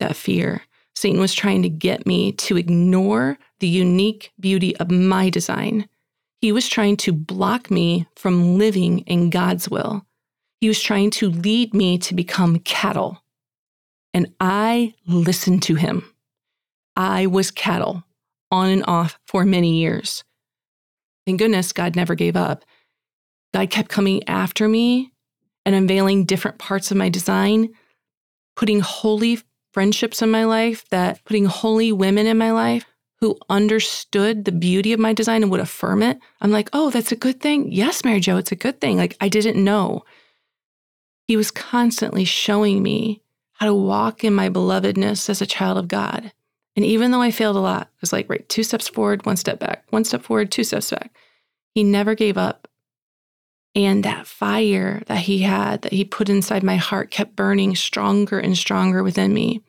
that 0.00 0.14
fear. 0.14 0.60
Satan 0.94 1.18
was 1.18 1.32
trying 1.32 1.62
to 1.62 1.70
get 1.70 2.06
me 2.06 2.32
to 2.32 2.58
ignore 2.58 3.38
the 3.60 3.66
unique 3.66 4.32
beauty 4.38 4.76
of 4.76 4.90
my 4.90 5.30
design. 5.30 5.88
He 6.42 6.52
was 6.52 6.68
trying 6.68 6.98
to 6.98 7.14
block 7.14 7.70
me 7.70 8.06
from 8.16 8.58
living 8.58 8.98
in 9.06 9.30
God's 9.30 9.70
will. 9.70 10.04
He 10.60 10.68
was 10.68 10.78
trying 10.78 11.10
to 11.12 11.30
lead 11.30 11.72
me 11.72 11.96
to 12.00 12.14
become 12.14 12.58
cattle. 12.58 13.22
And 14.12 14.30
I 14.38 14.92
listened 15.06 15.62
to 15.62 15.74
him. 15.76 16.12
I 16.96 17.28
was 17.28 17.50
cattle 17.50 18.04
on 18.50 18.68
and 18.68 18.84
off 18.86 19.18
for 19.26 19.46
many 19.46 19.78
years. 19.78 20.22
Thank 21.24 21.38
goodness 21.38 21.72
God 21.72 21.96
never 21.96 22.14
gave 22.14 22.36
up. 22.36 22.66
God 23.54 23.70
kept 23.70 23.88
coming 23.88 24.28
after 24.28 24.68
me 24.68 25.14
and 25.68 25.76
unveiling 25.76 26.24
different 26.24 26.56
parts 26.56 26.90
of 26.90 26.96
my 26.96 27.10
design, 27.10 27.68
putting 28.56 28.80
holy 28.80 29.38
friendships 29.74 30.22
in 30.22 30.30
my 30.30 30.44
life, 30.44 30.88
that 30.88 31.22
putting 31.26 31.44
holy 31.44 31.92
women 31.92 32.26
in 32.26 32.38
my 32.38 32.52
life 32.52 32.86
who 33.20 33.36
understood 33.50 34.46
the 34.46 34.52
beauty 34.52 34.94
of 34.94 34.98
my 34.98 35.12
design 35.12 35.42
and 35.42 35.50
would 35.50 35.60
affirm 35.60 36.02
it. 36.02 36.18
I'm 36.40 36.50
like, 36.50 36.70
oh, 36.72 36.88
that's 36.88 37.12
a 37.12 37.16
good 37.16 37.40
thing. 37.40 37.70
Yes, 37.70 38.02
Mary 38.02 38.18
Jo, 38.18 38.38
it's 38.38 38.50
a 38.50 38.56
good 38.56 38.80
thing. 38.80 38.96
Like 38.96 39.14
I 39.20 39.28
didn't 39.28 39.62
know. 39.62 40.04
He 41.26 41.36
was 41.36 41.50
constantly 41.50 42.24
showing 42.24 42.82
me 42.82 43.20
how 43.52 43.66
to 43.66 43.74
walk 43.74 44.24
in 44.24 44.32
my 44.32 44.48
belovedness 44.48 45.28
as 45.28 45.42
a 45.42 45.46
child 45.46 45.76
of 45.76 45.88
God. 45.88 46.32
And 46.76 46.84
even 46.86 47.10
though 47.10 47.20
I 47.20 47.30
failed 47.30 47.56
a 47.56 47.60
lot, 47.60 47.82
it 47.82 48.00
was 48.00 48.14
like, 48.14 48.30
right, 48.30 48.48
two 48.48 48.62
steps 48.62 48.88
forward, 48.88 49.26
one 49.26 49.36
step 49.36 49.58
back, 49.58 49.84
one 49.90 50.04
step 50.04 50.22
forward, 50.22 50.50
two 50.50 50.64
steps 50.64 50.90
back. 50.90 51.14
He 51.74 51.84
never 51.84 52.14
gave 52.14 52.38
up. 52.38 52.68
And 53.74 54.04
that 54.04 54.26
fire 54.26 55.02
that 55.06 55.20
he 55.20 55.40
had, 55.40 55.82
that 55.82 55.92
he 55.92 56.04
put 56.04 56.28
inside 56.28 56.62
my 56.62 56.76
heart, 56.76 57.10
kept 57.10 57.36
burning 57.36 57.76
stronger 57.76 58.38
and 58.38 58.56
stronger 58.56 59.02
within 59.02 59.32
me. 59.32 59.62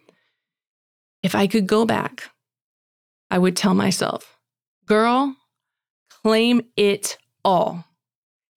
If 1.22 1.36
I 1.36 1.48
could 1.48 1.68
go 1.68 1.86
back, 1.86 2.30
I 3.30 3.38
would 3.38 3.56
tell 3.56 3.74
myself, 3.74 4.38
girl, 4.86 5.36
claim 6.10 6.62
it 6.76 7.18
all. 7.44 7.86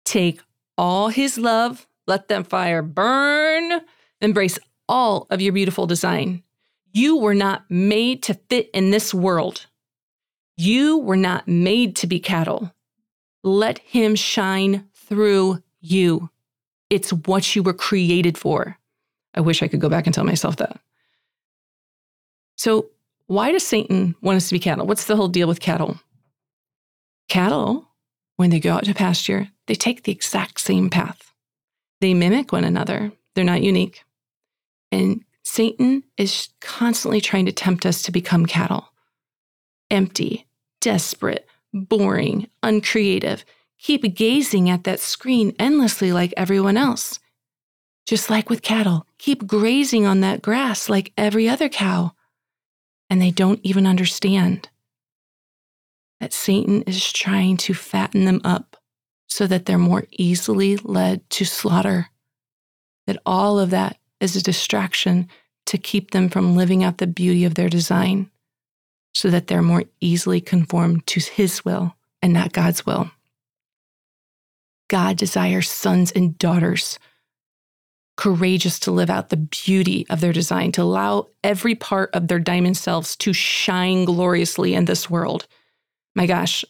Take 0.04 0.40
all 0.78 1.08
his 1.08 1.38
love, 1.38 1.86
let 2.06 2.28
that 2.28 2.46
fire 2.46 2.82
burn. 2.82 3.80
Embrace 4.20 4.58
all 4.88 5.26
of 5.30 5.40
your 5.40 5.52
beautiful 5.52 5.86
design. 5.86 6.42
You 6.92 7.16
were 7.16 7.34
not 7.34 7.70
made 7.70 8.22
to 8.24 8.34
fit 8.34 8.70
in 8.72 8.90
this 8.90 9.12
world. 9.12 9.66
You 10.56 10.98
were 10.98 11.16
not 11.16 11.48
made 11.48 11.96
to 11.96 12.06
be 12.06 12.20
cattle. 12.20 12.72
Let 13.42 13.78
him 13.78 14.14
shine 14.14 14.88
through 15.12 15.62
you. 15.82 16.30
It's 16.88 17.12
what 17.12 17.54
you 17.54 17.62
were 17.62 17.74
created 17.74 18.38
for. 18.38 18.78
I 19.34 19.42
wish 19.42 19.62
I 19.62 19.68
could 19.68 19.80
go 19.80 19.90
back 19.90 20.06
and 20.06 20.14
tell 20.14 20.24
myself 20.24 20.56
that. 20.56 20.80
So, 22.56 22.86
why 23.26 23.52
does 23.52 23.66
Satan 23.66 24.14
want 24.22 24.36
us 24.36 24.48
to 24.48 24.54
be 24.54 24.58
cattle? 24.58 24.86
What's 24.86 25.04
the 25.04 25.16
whole 25.16 25.28
deal 25.28 25.48
with 25.48 25.60
cattle? 25.60 26.00
Cattle, 27.28 27.88
when 28.36 28.48
they 28.48 28.58
go 28.58 28.72
out 28.72 28.84
to 28.84 28.94
pasture, 28.94 29.48
they 29.66 29.74
take 29.74 30.04
the 30.04 30.12
exact 30.12 30.58
same 30.58 30.88
path. 30.88 31.34
They 32.00 32.14
mimic 32.14 32.52
one 32.52 32.64
another, 32.64 33.12
they're 33.34 33.44
not 33.44 33.62
unique. 33.62 34.02
And 34.90 35.24
Satan 35.42 36.04
is 36.16 36.48
constantly 36.62 37.20
trying 37.20 37.44
to 37.46 37.52
tempt 37.52 37.84
us 37.84 38.00
to 38.02 38.12
become 38.12 38.46
cattle 38.46 38.88
empty, 39.90 40.46
desperate, 40.80 41.46
boring, 41.74 42.48
uncreative. 42.62 43.44
Keep 43.82 44.14
gazing 44.14 44.70
at 44.70 44.84
that 44.84 45.00
screen 45.00 45.56
endlessly 45.58 46.12
like 46.12 46.32
everyone 46.36 46.76
else. 46.76 47.18
Just 48.06 48.30
like 48.30 48.48
with 48.48 48.62
cattle, 48.62 49.06
keep 49.18 49.44
grazing 49.44 50.06
on 50.06 50.20
that 50.20 50.40
grass 50.40 50.88
like 50.88 51.12
every 51.16 51.48
other 51.48 51.68
cow. 51.68 52.12
And 53.10 53.20
they 53.20 53.32
don't 53.32 53.58
even 53.64 53.84
understand 53.84 54.68
that 56.20 56.32
Satan 56.32 56.82
is 56.82 57.12
trying 57.12 57.56
to 57.56 57.74
fatten 57.74 58.24
them 58.24 58.40
up 58.44 58.76
so 59.28 59.48
that 59.48 59.66
they're 59.66 59.78
more 59.78 60.04
easily 60.12 60.76
led 60.76 61.28
to 61.30 61.44
slaughter. 61.44 62.08
That 63.08 63.20
all 63.26 63.58
of 63.58 63.70
that 63.70 63.96
is 64.20 64.36
a 64.36 64.42
distraction 64.42 65.26
to 65.66 65.76
keep 65.76 66.12
them 66.12 66.28
from 66.28 66.54
living 66.54 66.84
out 66.84 66.98
the 66.98 67.08
beauty 67.08 67.44
of 67.44 67.56
their 67.56 67.68
design 67.68 68.30
so 69.12 69.28
that 69.30 69.48
they're 69.48 69.60
more 69.60 69.84
easily 70.00 70.40
conformed 70.40 71.04
to 71.08 71.20
His 71.20 71.64
will 71.64 71.96
and 72.22 72.32
not 72.32 72.52
God's 72.52 72.86
will. 72.86 73.10
God 74.92 75.16
desires 75.16 75.70
sons 75.70 76.12
and 76.12 76.36
daughters 76.36 76.98
courageous 78.18 78.78
to 78.80 78.90
live 78.90 79.08
out 79.08 79.30
the 79.30 79.38
beauty 79.38 80.06
of 80.10 80.20
their 80.20 80.34
design, 80.34 80.70
to 80.72 80.82
allow 80.82 81.28
every 81.42 81.74
part 81.74 82.10
of 82.12 82.28
their 82.28 82.38
diamond 82.38 82.76
selves 82.76 83.16
to 83.16 83.32
shine 83.32 84.04
gloriously 84.04 84.74
in 84.74 84.84
this 84.84 85.08
world. 85.08 85.46
My 86.14 86.26
gosh, 86.26 86.62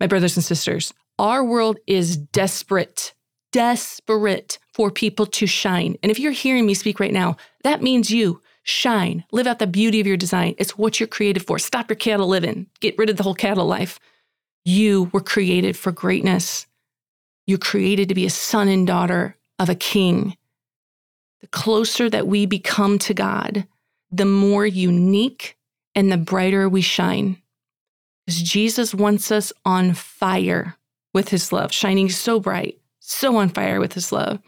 my 0.00 0.06
brothers 0.06 0.38
and 0.38 0.42
sisters, 0.42 0.94
our 1.18 1.44
world 1.44 1.76
is 1.86 2.16
desperate, 2.16 3.12
desperate 3.52 4.58
for 4.72 4.90
people 4.90 5.26
to 5.26 5.46
shine. 5.46 5.96
And 6.02 6.10
if 6.10 6.18
you're 6.18 6.32
hearing 6.32 6.64
me 6.64 6.72
speak 6.72 6.98
right 6.98 7.12
now, 7.12 7.36
that 7.62 7.82
means 7.82 8.10
you 8.10 8.40
shine, 8.62 9.22
live 9.32 9.46
out 9.46 9.58
the 9.58 9.66
beauty 9.66 10.00
of 10.00 10.06
your 10.06 10.16
design. 10.16 10.54
It's 10.56 10.78
what 10.78 10.98
you're 10.98 11.06
created 11.06 11.46
for. 11.46 11.58
Stop 11.58 11.90
your 11.90 11.96
cattle 11.96 12.26
living, 12.26 12.68
get 12.80 12.96
rid 12.96 13.10
of 13.10 13.18
the 13.18 13.22
whole 13.22 13.34
cattle 13.34 13.66
life. 13.66 14.00
You 14.64 15.10
were 15.12 15.20
created 15.20 15.76
for 15.76 15.92
greatness. 15.92 16.66
You're 17.46 17.58
created 17.58 18.08
to 18.08 18.14
be 18.14 18.26
a 18.26 18.30
son 18.30 18.68
and 18.68 18.86
daughter 18.86 19.36
of 19.58 19.68
a 19.68 19.74
king. 19.74 20.36
The 21.40 21.46
closer 21.48 22.08
that 22.08 22.26
we 22.26 22.46
become 22.46 22.98
to 23.00 23.14
God, 23.14 23.66
the 24.10 24.24
more 24.24 24.66
unique 24.66 25.56
and 25.94 26.10
the 26.10 26.16
brighter 26.16 26.68
we 26.68 26.80
shine. 26.80 27.38
Because 28.26 28.42
Jesus 28.42 28.94
wants 28.94 29.32
us 29.32 29.52
on 29.64 29.94
fire 29.94 30.76
with 31.12 31.28
his 31.28 31.52
love, 31.52 31.72
shining 31.72 32.08
so 32.08 32.38
bright, 32.38 32.78
so 33.00 33.36
on 33.36 33.48
fire 33.48 33.80
with 33.80 33.92
his 33.92 34.12
love. 34.12 34.40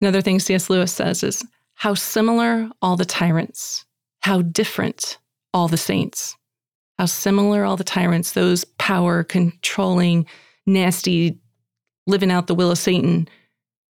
Another 0.00 0.22
thing 0.22 0.38
C.S. 0.38 0.70
Lewis 0.70 0.92
says 0.92 1.22
is 1.22 1.44
how 1.74 1.94
similar 1.94 2.70
all 2.80 2.96
the 2.96 3.04
tyrants, 3.04 3.84
how 4.20 4.42
different 4.42 5.18
all 5.52 5.68
the 5.68 5.76
saints. 5.76 6.36
How 6.98 7.06
similar 7.06 7.64
all 7.64 7.76
the 7.76 7.84
tyrants, 7.84 8.32
those 8.32 8.64
power 8.78 9.24
controlling, 9.24 10.26
nasty, 10.66 11.38
living 12.06 12.30
out 12.30 12.46
the 12.46 12.54
will 12.54 12.70
of 12.70 12.78
Satan. 12.78 13.28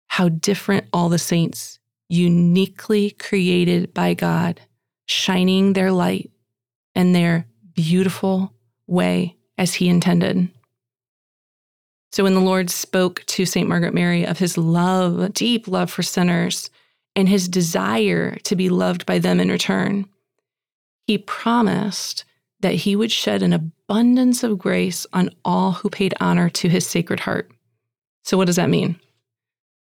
How 0.07 0.29
different 0.29 0.87
all 0.91 1.09
the 1.09 1.19
saints, 1.19 1.79
uniquely 2.09 3.11
created 3.11 3.93
by 3.93 4.13
God, 4.13 4.59
shining 5.05 5.73
their 5.73 5.91
light 5.91 6.29
in 6.95 7.13
their 7.13 7.45
beautiful 7.73 8.53
way 8.87 9.37
as 9.57 9.75
He 9.75 9.87
intended. 9.87 10.49
So 12.11 12.23
when 12.23 12.33
the 12.33 12.41
Lord 12.41 12.69
spoke 12.69 13.23
to 13.27 13.45
St. 13.45 13.69
Margaret 13.69 13.93
Mary 13.93 14.25
of 14.25 14.37
his 14.37 14.57
love, 14.57 15.33
deep 15.33 15.67
love 15.67 15.89
for 15.89 16.03
sinners, 16.03 16.69
and 17.15 17.29
his 17.29 17.47
desire 17.47 18.35
to 18.43 18.55
be 18.55 18.69
loved 18.69 19.05
by 19.05 19.19
them 19.19 19.39
in 19.39 19.49
return, 19.49 20.05
he 21.07 21.17
promised 21.17 22.25
that 22.59 22.73
he 22.75 22.95
would 22.95 23.11
shed 23.11 23.41
an 23.41 23.53
abundance 23.53 24.43
of 24.43 24.59
grace 24.59 25.07
on 25.13 25.29
all 25.45 25.71
who 25.71 25.89
paid 25.89 26.13
honor 26.19 26.49
to 26.49 26.69
his 26.69 26.85
sacred 26.85 27.21
heart. 27.21 27.49
So, 28.23 28.37
what 28.37 28.47
does 28.47 28.55
that 28.55 28.69
mean? 28.69 28.99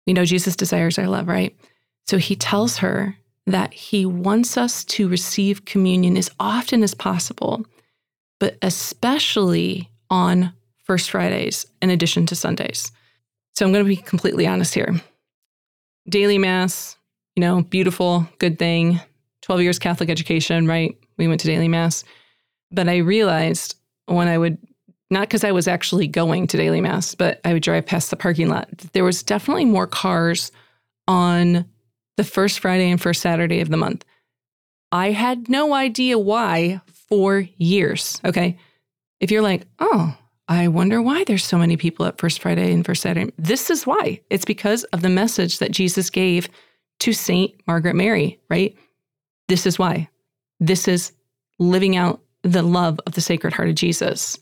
We 0.06 0.12
know 0.12 0.24
Jesus 0.24 0.56
desires 0.56 0.98
our 0.98 1.06
love, 1.06 1.28
right? 1.28 1.56
So, 2.06 2.18
he 2.18 2.36
tells 2.36 2.78
her 2.78 3.16
that 3.46 3.72
he 3.72 4.06
wants 4.06 4.56
us 4.56 4.84
to 4.84 5.08
receive 5.08 5.64
communion 5.64 6.16
as 6.16 6.30
often 6.38 6.82
as 6.82 6.94
possible, 6.94 7.64
but 8.38 8.56
especially 8.62 9.90
on 10.10 10.52
First 10.84 11.10
Fridays 11.10 11.66
in 11.80 11.90
addition 11.90 12.26
to 12.26 12.36
Sundays. 12.36 12.92
So 13.54 13.64
I'm 13.64 13.72
going 13.72 13.84
to 13.84 13.88
be 13.88 13.96
completely 13.96 14.46
honest 14.46 14.74
here. 14.74 14.94
Daily 16.08 16.38
Mass, 16.38 16.96
you 17.36 17.40
know, 17.40 17.62
beautiful, 17.62 18.28
good 18.38 18.58
thing. 18.58 19.00
12 19.42 19.62
years 19.62 19.78
Catholic 19.78 20.10
education, 20.10 20.66
right? 20.66 20.96
We 21.18 21.28
went 21.28 21.40
to 21.40 21.46
daily 21.46 21.68
Mass. 21.68 22.04
But 22.70 22.88
I 22.88 22.98
realized 22.98 23.76
when 24.06 24.28
I 24.28 24.38
would 24.38 24.58
not 25.12 25.28
because 25.28 25.44
I 25.44 25.52
was 25.52 25.68
actually 25.68 26.08
going 26.08 26.46
to 26.48 26.56
daily 26.56 26.80
mass, 26.80 27.14
but 27.14 27.40
I 27.44 27.52
would 27.52 27.62
drive 27.62 27.86
past 27.86 28.10
the 28.10 28.16
parking 28.16 28.48
lot. 28.48 28.68
There 28.92 29.04
was 29.04 29.22
definitely 29.22 29.66
more 29.66 29.86
cars 29.86 30.50
on 31.06 31.66
the 32.16 32.24
first 32.24 32.60
Friday 32.60 32.90
and 32.90 33.00
first 33.00 33.20
Saturday 33.20 33.60
of 33.60 33.68
the 33.68 33.76
month. 33.76 34.04
I 34.90 35.12
had 35.12 35.48
no 35.48 35.74
idea 35.74 36.18
why 36.18 36.80
for 37.08 37.46
years. 37.56 38.20
Okay. 38.24 38.58
If 39.20 39.30
you're 39.30 39.42
like, 39.42 39.66
oh, 39.78 40.16
I 40.48 40.68
wonder 40.68 41.00
why 41.00 41.24
there's 41.24 41.44
so 41.44 41.58
many 41.58 41.76
people 41.76 42.04
at 42.06 42.18
First 42.18 42.42
Friday 42.42 42.72
and 42.72 42.84
First 42.84 43.02
Saturday. 43.02 43.32
This 43.38 43.70
is 43.70 43.86
why. 43.86 44.20
It's 44.28 44.44
because 44.44 44.84
of 44.84 45.00
the 45.00 45.08
message 45.08 45.58
that 45.58 45.70
Jesus 45.70 46.10
gave 46.10 46.48
to 47.00 47.12
Saint 47.12 47.54
Margaret 47.66 47.94
Mary, 47.94 48.40
right? 48.50 48.76
This 49.48 49.66
is 49.66 49.78
why. 49.78 50.08
This 50.60 50.88
is 50.88 51.12
living 51.58 51.96
out 51.96 52.20
the 52.42 52.62
love 52.62 53.00
of 53.06 53.14
the 53.14 53.20
Sacred 53.20 53.52
Heart 53.52 53.70
of 53.70 53.74
Jesus. 53.76 54.38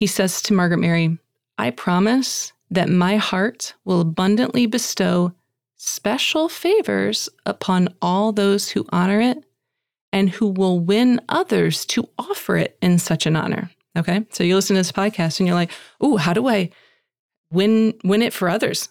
He 0.00 0.06
says 0.06 0.40
to 0.42 0.54
Margaret 0.54 0.78
Mary, 0.78 1.18
I 1.58 1.70
promise 1.70 2.54
that 2.70 2.88
my 2.88 3.16
heart 3.16 3.74
will 3.84 4.00
abundantly 4.00 4.64
bestow 4.64 5.32
special 5.76 6.48
favors 6.48 7.28
upon 7.44 7.94
all 8.00 8.32
those 8.32 8.70
who 8.70 8.86
honor 8.90 9.20
it 9.20 9.44
and 10.12 10.30
who 10.30 10.48
will 10.48 10.80
win 10.80 11.20
others 11.28 11.84
to 11.86 12.08
offer 12.18 12.56
it 12.56 12.78
in 12.80 12.98
such 12.98 13.26
an 13.26 13.36
honor. 13.36 13.70
Okay. 13.96 14.24
So 14.30 14.42
you 14.42 14.54
listen 14.54 14.74
to 14.74 14.80
this 14.80 14.92
podcast 14.92 15.38
and 15.38 15.46
you're 15.46 15.54
like, 15.54 15.72
oh, 16.00 16.16
how 16.16 16.32
do 16.32 16.48
I 16.48 16.70
win 17.52 17.94
win 18.02 18.22
it 18.22 18.32
for 18.32 18.48
others? 18.48 18.88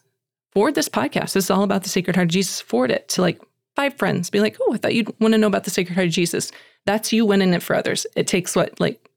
Forward 0.51 0.75
this 0.75 0.89
podcast. 0.89 1.33
This 1.33 1.45
is 1.45 1.51
all 1.51 1.63
about 1.63 1.83
the 1.83 1.89
Sacred 1.89 2.15
Heart 2.15 2.27
of 2.27 2.31
Jesus. 2.31 2.61
Forward 2.61 2.91
it 2.91 3.07
to 3.09 3.21
like 3.21 3.41
five 3.75 3.93
friends. 3.95 4.29
Be 4.29 4.41
like, 4.41 4.57
oh, 4.61 4.73
I 4.73 4.77
thought 4.77 4.93
you'd 4.93 5.19
want 5.19 5.33
to 5.33 5.37
know 5.37 5.47
about 5.47 5.63
the 5.63 5.71
Sacred 5.71 5.95
Heart 5.95 6.07
of 6.07 6.13
Jesus. 6.13 6.51
That's 6.85 7.13
you 7.13 7.25
winning 7.25 7.53
it 7.53 7.63
for 7.63 7.75
others. 7.75 8.05
It 8.15 8.27
takes 8.27 8.55
what, 8.55 8.79
like 8.79 9.08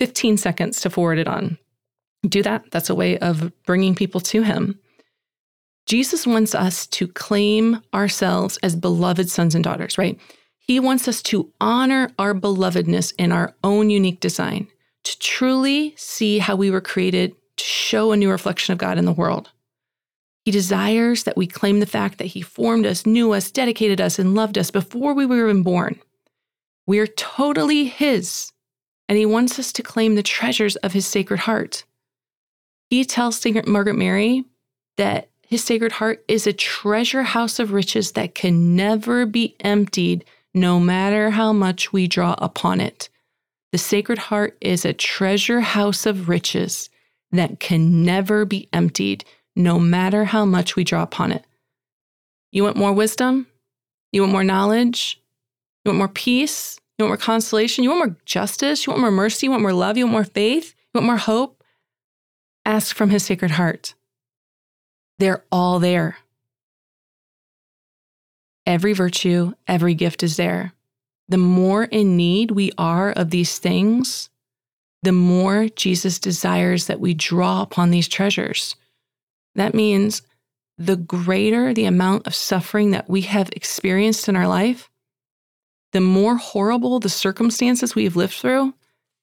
15 0.00 0.38
seconds 0.38 0.80
to 0.80 0.90
forward 0.90 1.18
it 1.18 1.28
on. 1.28 1.58
Do 2.26 2.42
that. 2.42 2.70
That's 2.70 2.90
a 2.90 2.94
way 2.94 3.18
of 3.18 3.52
bringing 3.64 3.94
people 3.94 4.20
to 4.22 4.42
him. 4.42 4.78
Jesus 5.86 6.26
wants 6.26 6.54
us 6.54 6.86
to 6.88 7.06
claim 7.06 7.82
ourselves 7.92 8.56
as 8.62 8.74
beloved 8.74 9.28
sons 9.28 9.54
and 9.54 9.62
daughters, 9.62 9.98
right? 9.98 10.18
He 10.58 10.80
wants 10.80 11.06
us 11.06 11.20
to 11.24 11.52
honor 11.60 12.10
our 12.18 12.34
belovedness 12.34 13.12
in 13.18 13.30
our 13.30 13.54
own 13.62 13.90
unique 13.90 14.20
design, 14.20 14.68
to 15.04 15.18
truly 15.18 15.94
see 15.96 16.38
how 16.38 16.56
we 16.56 16.70
were 16.70 16.80
created 16.80 17.34
to 17.56 17.64
show 17.64 18.12
a 18.12 18.16
new 18.16 18.30
reflection 18.30 18.72
of 18.72 18.78
God 18.78 18.96
in 18.96 19.04
the 19.04 19.12
world. 19.12 19.50
He 20.44 20.50
desires 20.50 21.24
that 21.24 21.36
we 21.36 21.46
claim 21.46 21.80
the 21.80 21.86
fact 21.86 22.18
that 22.18 22.26
He 22.26 22.40
formed 22.40 22.86
us, 22.86 23.04
knew 23.04 23.32
us, 23.32 23.50
dedicated 23.50 24.00
us, 24.00 24.18
and 24.18 24.34
loved 24.34 24.56
us 24.56 24.70
before 24.70 25.12
we 25.12 25.26
were 25.26 25.48
even 25.48 25.62
born. 25.62 26.00
We 26.86 27.00
are 27.00 27.06
totally 27.06 27.84
His, 27.84 28.50
and 29.10 29.18
He 29.18 29.26
wants 29.26 29.58
us 29.58 29.72
to 29.72 29.82
claim 29.82 30.14
the 30.14 30.22
treasures 30.22 30.76
of 30.76 30.92
His 30.92 31.04
Sacred 31.04 31.40
Heart. 31.40 31.82
He 32.90 33.04
tells 33.04 33.40
St. 33.40 33.66
Margaret 33.66 33.96
Mary 33.96 34.44
that 34.96 35.28
His 35.42 35.64
Sacred 35.64 35.90
Heart 35.90 36.24
is 36.28 36.46
a 36.46 36.52
treasure 36.52 37.24
house 37.24 37.58
of 37.58 37.72
riches 37.72 38.12
that 38.12 38.36
can 38.36 38.76
never 38.76 39.26
be 39.26 39.56
emptied 39.60 40.24
no 40.54 40.78
matter 40.78 41.30
how 41.30 41.52
much 41.52 41.92
we 41.92 42.06
draw 42.06 42.36
upon 42.38 42.80
it. 42.80 43.08
The 43.72 43.78
Sacred 43.78 44.18
Heart 44.18 44.56
is 44.60 44.84
a 44.84 44.92
treasure 44.92 45.60
house 45.60 46.06
of 46.06 46.28
riches 46.28 46.88
that 47.32 47.58
can 47.58 48.04
never 48.04 48.44
be 48.44 48.68
emptied, 48.72 49.24
no 49.56 49.80
matter 49.80 50.24
how 50.24 50.44
much 50.44 50.76
we 50.76 50.84
draw 50.84 51.02
upon 51.02 51.32
it. 51.32 51.44
You 52.52 52.62
want 52.62 52.76
more 52.76 52.92
wisdom? 52.92 53.48
You 54.12 54.22
want 54.22 54.32
more 54.32 54.44
knowledge? 54.44 55.20
You 55.84 55.90
want 55.90 55.98
more 55.98 56.08
peace? 56.08 56.79
You 57.00 57.04
want 57.04 57.12
more 57.12 57.24
consolation? 57.24 57.82
You 57.82 57.88
want 57.88 58.10
more 58.10 58.16
justice? 58.26 58.84
You 58.84 58.90
want 58.90 59.00
more 59.00 59.10
mercy? 59.10 59.46
You 59.46 59.52
want 59.52 59.62
more 59.62 59.72
love? 59.72 59.96
You 59.96 60.04
want 60.04 60.12
more 60.12 60.24
faith? 60.24 60.74
You 60.92 60.98
want 60.98 61.06
more 61.06 61.16
hope? 61.16 61.64
Ask 62.66 62.94
from 62.94 63.08
His 63.08 63.24
Sacred 63.24 63.52
Heart. 63.52 63.94
They're 65.18 65.42
all 65.50 65.78
there. 65.78 66.18
Every 68.66 68.92
virtue, 68.92 69.54
every 69.66 69.94
gift 69.94 70.22
is 70.22 70.36
there. 70.36 70.74
The 71.26 71.38
more 71.38 71.84
in 71.84 72.18
need 72.18 72.50
we 72.50 72.70
are 72.76 73.12
of 73.12 73.30
these 73.30 73.58
things, 73.58 74.28
the 75.02 75.12
more 75.12 75.70
Jesus 75.70 76.18
desires 76.18 76.86
that 76.86 77.00
we 77.00 77.14
draw 77.14 77.62
upon 77.62 77.90
these 77.90 78.08
treasures. 78.08 78.76
That 79.54 79.72
means 79.72 80.20
the 80.76 80.96
greater 80.96 81.72
the 81.72 81.86
amount 81.86 82.26
of 82.26 82.34
suffering 82.34 82.90
that 82.90 83.08
we 83.08 83.22
have 83.22 83.48
experienced 83.52 84.28
in 84.28 84.36
our 84.36 84.46
life, 84.46 84.89
the 85.92 86.00
more 86.00 86.36
horrible 86.36 87.00
the 87.00 87.08
circumstances 87.08 87.94
we've 87.94 88.16
lived 88.16 88.34
through. 88.34 88.74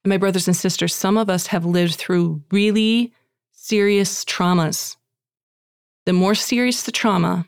And 0.04 0.10
my 0.10 0.18
brothers 0.18 0.48
and 0.48 0.56
sisters, 0.56 0.94
some 0.94 1.18
of 1.18 1.30
us 1.30 1.48
have 1.48 1.66
lived 1.66 1.96
through 1.96 2.42
really 2.52 3.14
serious 3.52 4.24
traumas. 4.26 4.96
The 6.06 6.14
more 6.14 6.36
serious 6.36 6.84
the 6.84 6.92
trauma, 6.92 7.46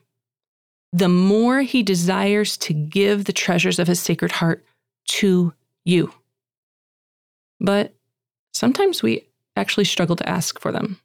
the 0.91 1.09
more 1.09 1.61
he 1.61 1.83
desires 1.83 2.57
to 2.57 2.73
give 2.73 3.25
the 3.25 3.33
treasures 3.33 3.79
of 3.79 3.87
his 3.87 3.99
sacred 3.99 4.31
heart 4.31 4.65
to 5.07 5.53
you. 5.85 6.13
But 7.59 7.95
sometimes 8.53 9.03
we 9.03 9.27
actually 9.55 9.85
struggle 9.85 10.15
to 10.15 10.29
ask 10.29 10.59
for 10.59 10.71
them. 10.71 10.99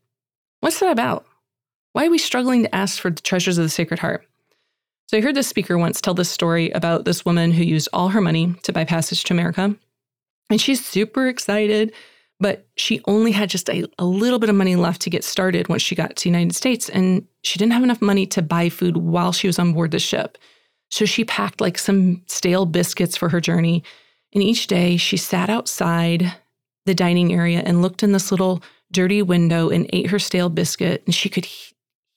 What's 0.61 0.81
that 0.81 0.91
about? 0.91 1.27
Why 1.93 2.07
are 2.07 2.11
we 2.11 2.19
struggling 2.19 2.63
to 2.63 2.75
ask 2.75 3.01
for 3.01 3.11
the 3.11 3.23
treasures 3.23 3.59
of 3.59 3.65
the 3.65 3.69
Sacred 3.69 4.01
Heart? 4.01 4.27
So 5.09 5.19
I 5.19 5.21
heard 5.21 5.35
this 5.35 5.49
speaker 5.49 5.77
once 5.77 6.01
tell 6.01 6.15
this 6.15 6.31
story 6.31 6.71
about 6.71 7.05
this 7.05 7.25
woman 7.25 7.53
who 7.53 7.63
used 7.63 7.89
all 7.93 8.09
her 8.09 8.21
money 8.21 8.55
to 8.63 8.73
buy 8.73 8.85
passage 8.85 9.25
to 9.25 9.35
America. 9.35 9.77
And 10.51 10.61
she's 10.61 10.85
super 10.85 11.29
excited 11.29 11.93
but 12.41 12.67
she 12.77 13.01
only 13.07 13.33
had 13.33 13.49
just 13.49 13.71
a, 13.71 13.87
a, 13.99 14.05
little 14.05 14.39
bit 14.39 14.51
of 14.51 14.57
money 14.57 14.77
left 14.77 15.01
to 15.03 15.11
get 15.11 15.25
started 15.25 15.69
once 15.69 15.83
she 15.83 15.95
got 15.95 16.17
to 16.17 16.25
the 16.25 16.29
United 16.29 16.55
States. 16.55 16.89
And 16.89 17.27
she 17.43 17.59
didn't 17.59 17.73
have 17.73 17.83
enough 17.83 18.03
money 18.03 18.27
to 18.27 18.43
buy 18.43 18.69
food 18.69 18.97
while 18.97 19.33
she 19.33 19.47
was 19.47 19.59
on 19.59 19.73
board 19.73 19.93
the 19.93 19.99
ship. 19.99 20.37
So 20.91 21.05
she 21.05 21.25
packed 21.25 21.61
like 21.61 21.79
some 21.79 22.23
stale 22.27 22.67
biscuits 22.67 23.17
for 23.17 23.29
her 23.29 23.41
journey. 23.41 23.85
And 24.35 24.43
each 24.43 24.67
day 24.67 24.97
she 24.97 25.17
sat 25.17 25.49
outside 25.49 26.35
the 26.87 26.95
dining 26.95 27.33
area 27.33 27.63
and 27.65 27.83
looked 27.83 28.03
in 28.03 28.13
this 28.13 28.31
little 28.31 28.63
dirty 28.93 29.23
window 29.23 29.71
and 29.71 29.89
ate 29.93 30.11
her 30.11 30.19
stale 30.19 30.49
biscuit. 30.49 31.03
And 31.07 31.15
she 31.15 31.29
could 31.29 31.49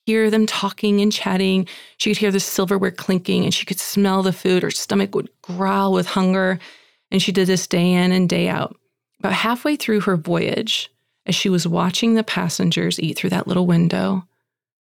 hear 0.07 0.31
them 0.31 0.45
talking 0.45 1.01
and 1.01 1.11
chatting. 1.11 1.67
She 1.97 2.09
could 2.09 2.17
hear 2.17 2.31
the 2.31 2.39
silverware 2.39 2.91
clinking 2.91 3.43
and 3.43 3.53
she 3.53 3.65
could 3.65 3.79
smell 3.79 4.23
the 4.23 4.31
food. 4.31 4.63
Her 4.63 4.71
stomach 4.71 5.13
would 5.13 5.29
growl 5.41 5.91
with 5.91 6.07
hunger. 6.07 6.59
And 7.11 7.21
she 7.21 7.33
did 7.33 7.47
this 7.47 7.67
day 7.67 7.91
in 7.91 8.13
and 8.13 8.29
day 8.29 8.47
out. 8.47 8.77
About 9.19 9.33
halfway 9.33 9.75
through 9.75 10.01
her 10.01 10.15
voyage, 10.15 10.89
as 11.25 11.35
she 11.35 11.49
was 11.49 11.67
watching 11.67 12.13
the 12.13 12.23
passengers 12.23 13.01
eat 13.01 13.17
through 13.17 13.31
that 13.31 13.47
little 13.47 13.67
window, 13.67 14.25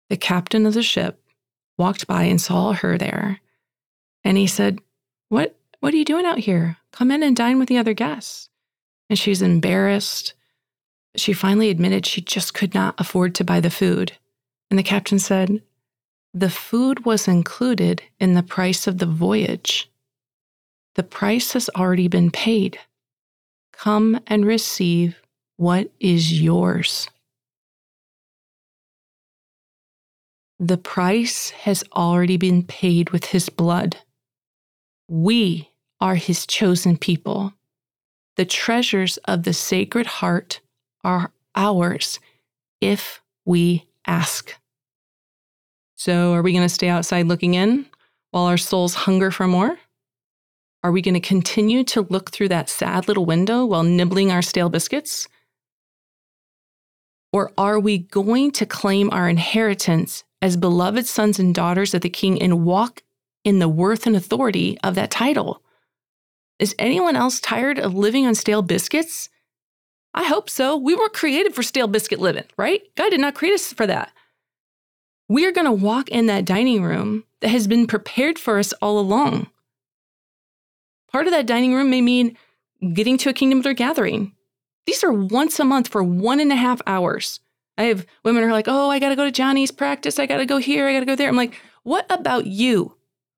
the 0.10 0.18
captain 0.18 0.66
of 0.66 0.74
the 0.74 0.84
ship 0.84 1.24
walked 1.78 2.06
by 2.06 2.24
and 2.24 2.42
saw 2.42 2.74
her 2.74 2.98
there. 2.98 3.40
And 4.26 4.38
he 4.38 4.48
said, 4.48 4.80
What 5.30 5.56
what 5.80 5.94
are 5.94 5.98
you 5.98 6.06
doing 6.06 6.26
out 6.26 6.40
here? 6.40 6.78
Come 6.92 7.12
in 7.12 7.24
and 7.24 7.36
dine 7.36 7.60
with 7.60 7.70
the 7.70 7.78
other 7.78 7.94
guests. 7.94 8.50
And 9.10 9.18
she's 9.18 9.42
embarrassed. 9.42 10.34
She 11.16 11.32
finally 11.32 11.70
admitted 11.70 12.06
she 12.06 12.20
just 12.20 12.54
could 12.54 12.74
not 12.74 12.96
afford 12.98 13.36
to 13.36 13.46
buy 13.46 13.62
the 13.62 13.70
food. 13.70 14.18
And 14.74 14.80
the 14.80 14.84
captain 14.84 15.20
said, 15.20 15.62
The 16.34 16.50
food 16.50 17.06
was 17.06 17.28
included 17.28 18.02
in 18.20 18.34
the 18.34 18.42
price 18.42 18.88
of 18.88 18.98
the 18.98 19.06
voyage. 19.06 19.88
The 20.96 21.04
price 21.04 21.54
has 21.54 21.70
already 21.76 22.08
been 22.08 22.32
paid. 22.32 22.80
Come 23.72 24.20
and 24.26 24.48
receive 24.48 25.22
what 25.58 25.92
is 26.00 26.42
yours. 26.42 27.08
The 30.60 30.80
price 30.80 31.52
has 31.52 31.84
already 31.96 32.38
been 32.38 32.64
paid 32.64 33.12
with 33.12 33.26
his 33.26 33.50
blood. 33.50 33.98
We 35.08 35.70
are 36.02 36.16
his 36.16 36.48
chosen 36.48 36.98
people. 36.98 37.54
The 38.38 38.46
treasures 38.46 39.18
of 39.26 39.44
the 39.44 39.54
Sacred 39.54 40.08
Heart 40.08 40.62
are 41.04 41.32
ours 41.56 42.20
if 42.82 43.22
we 43.46 43.86
ask. 44.08 44.56
So, 45.96 46.34
are 46.34 46.42
we 46.42 46.52
going 46.52 46.68
to 46.68 46.74
stay 46.74 46.90
outside 46.90 47.28
looking 47.28 47.54
in 47.54 47.86
while 48.32 48.46
our 48.46 48.58
souls 48.58 48.94
hunger 48.94 49.32
for 49.32 49.48
more? 49.48 49.78
Are 50.84 50.92
we 50.92 51.02
going 51.02 51.14
to 51.14 51.20
continue 51.20 51.84
to 51.86 52.02
look 52.02 52.32
through 52.32 52.50
that 52.50 52.68
sad 52.70 53.08
little 53.08 53.26
window 53.26 53.66
while 53.66 53.84
nibbling 53.84 54.32
our 54.32 54.42
stale 54.42 54.70
biscuits? 54.70 55.30
Or 57.32 57.52
are 57.58 57.80
we 57.80 58.00
going 58.00 58.52
to 58.52 58.66
claim 58.66 59.10
our 59.12 59.30
inheritance 59.30 60.24
as 60.42 60.58
beloved 60.58 61.06
sons 61.06 61.40
and 61.40 61.56
daughters 61.56 61.94
of 61.94 62.02
the 62.02 62.10
King 62.10 62.42
and 62.42 62.66
walk 62.66 63.02
in 63.44 63.60
the 63.60 63.70
worth 63.70 64.06
and 64.06 64.16
authority 64.16 64.78
of 64.84 64.96
that 64.96 65.10
title? 65.10 65.64
Is 66.60 66.76
anyone 66.78 67.16
else 67.16 67.40
tired 67.40 67.80
of 67.80 67.96
living 67.96 68.28
on 68.28 68.36
stale 68.36 68.62
biscuits? 68.62 69.30
I 70.14 70.26
hope 70.26 70.50
so. 70.50 70.78
We 70.78 70.96
weren't 70.96 71.14
created 71.14 71.56
for 71.56 71.64
stale 71.64 71.88
biscuit 71.88 72.20
living, 72.20 72.46
right? 72.58 72.82
God 72.96 73.10
did 73.10 73.20
not 73.20 73.36
create 73.36 73.56
us 73.56 73.74
for 73.74 73.88
that. 73.88 74.12
We 75.34 75.48
are 75.48 75.52
going 75.52 75.66
to 75.66 75.72
walk 75.72 76.10
in 76.10 76.28
that 76.28 76.46
dining 76.46 76.84
room 76.84 77.24
that 77.40 77.48
has 77.48 77.66
been 77.66 77.88
prepared 77.88 78.38
for 78.38 78.60
us 78.60 78.72
all 78.74 79.00
along. 79.00 79.48
Part 81.12 81.26
of 81.26 81.34
that 81.34 81.48
dining 81.48 81.74
room 81.74 81.90
may 81.90 82.02
mean 82.02 82.38
getting 82.94 83.18
to 83.18 83.32
a 83.32 83.34
kingdom 83.34 83.64
builder 83.64 83.74
gathering. 83.74 84.36
These 84.86 85.04
are 85.04 85.12
once 85.12 85.60
a 85.60 85.66
month 85.66 85.88
for 85.88 86.04
one 86.04 86.40
and 86.40 86.52
a 86.52 86.56
half 86.56 86.84
hours. 86.86 87.40
I 87.80 87.86
have 87.86 88.06
women 88.24 88.44
who 88.44 88.50
are 88.50 88.52
like, 88.52 88.68
oh, 88.68 88.92
I 88.92 89.00
got 89.00 89.10
to 89.10 89.16
go 89.16 89.26
to 89.26 89.32
Johnny's 89.32 89.72
practice. 89.72 90.20
I 90.20 90.28
got 90.28 90.38
to 90.38 90.46
go 90.46 90.58
here. 90.58 90.88
I 90.88 90.94
got 90.94 91.00
to 91.00 91.08
go 91.08 91.16
there. 91.16 91.30
I'm 91.30 91.36
like, 91.36 91.60
what 91.82 92.06
about 92.12 92.46
you? 92.46 92.96